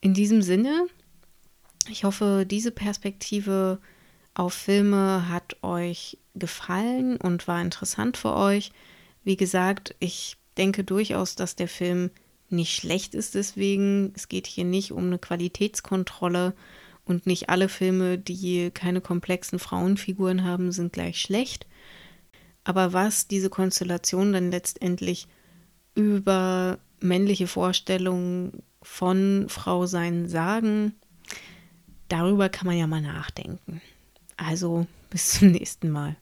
In 0.00 0.14
diesem 0.14 0.40
Sinne, 0.40 0.86
ich 1.88 2.04
hoffe, 2.04 2.46
diese 2.48 2.70
Perspektive 2.70 3.80
auf 4.34 4.54
Filme 4.54 5.28
hat 5.28 5.56
euch 5.62 6.18
gefallen 6.34 7.16
und 7.16 7.46
war 7.46 7.60
interessant 7.60 8.16
für 8.16 8.34
euch. 8.34 8.72
Wie 9.22 9.36
gesagt, 9.36 9.94
ich 10.00 10.36
denke 10.56 10.84
durchaus, 10.84 11.36
dass 11.36 11.56
der 11.56 11.68
Film 11.68 12.10
nicht 12.48 12.74
schlecht 12.74 13.14
ist 13.14 13.34
deswegen. 13.34 14.12
Es 14.14 14.28
geht 14.28 14.46
hier 14.46 14.64
nicht 14.64 14.92
um 14.92 15.06
eine 15.06 15.18
Qualitätskontrolle 15.18 16.54
und 17.04 17.26
nicht 17.26 17.48
alle 17.48 17.68
Filme, 17.68 18.18
die 18.18 18.70
keine 18.70 19.00
komplexen 19.00 19.58
Frauenfiguren 19.58 20.44
haben, 20.44 20.72
sind 20.72 20.92
gleich 20.92 21.20
schlecht. 21.20 21.66
Aber 22.64 22.92
was 22.92 23.28
diese 23.28 23.50
Konstellation 23.50 24.32
dann 24.32 24.50
letztendlich 24.50 25.28
über 25.94 26.78
männliche 27.00 27.46
Vorstellungen 27.46 28.62
von 28.82 29.46
Frau 29.48 29.86
sein 29.86 30.28
sagen, 30.28 30.94
darüber 32.08 32.48
kann 32.48 32.66
man 32.66 32.78
ja 32.78 32.86
mal 32.86 33.02
nachdenken. 33.02 33.80
Also 34.36 34.86
bis 35.10 35.32
zum 35.32 35.52
nächsten 35.52 35.90
Mal. 35.90 36.16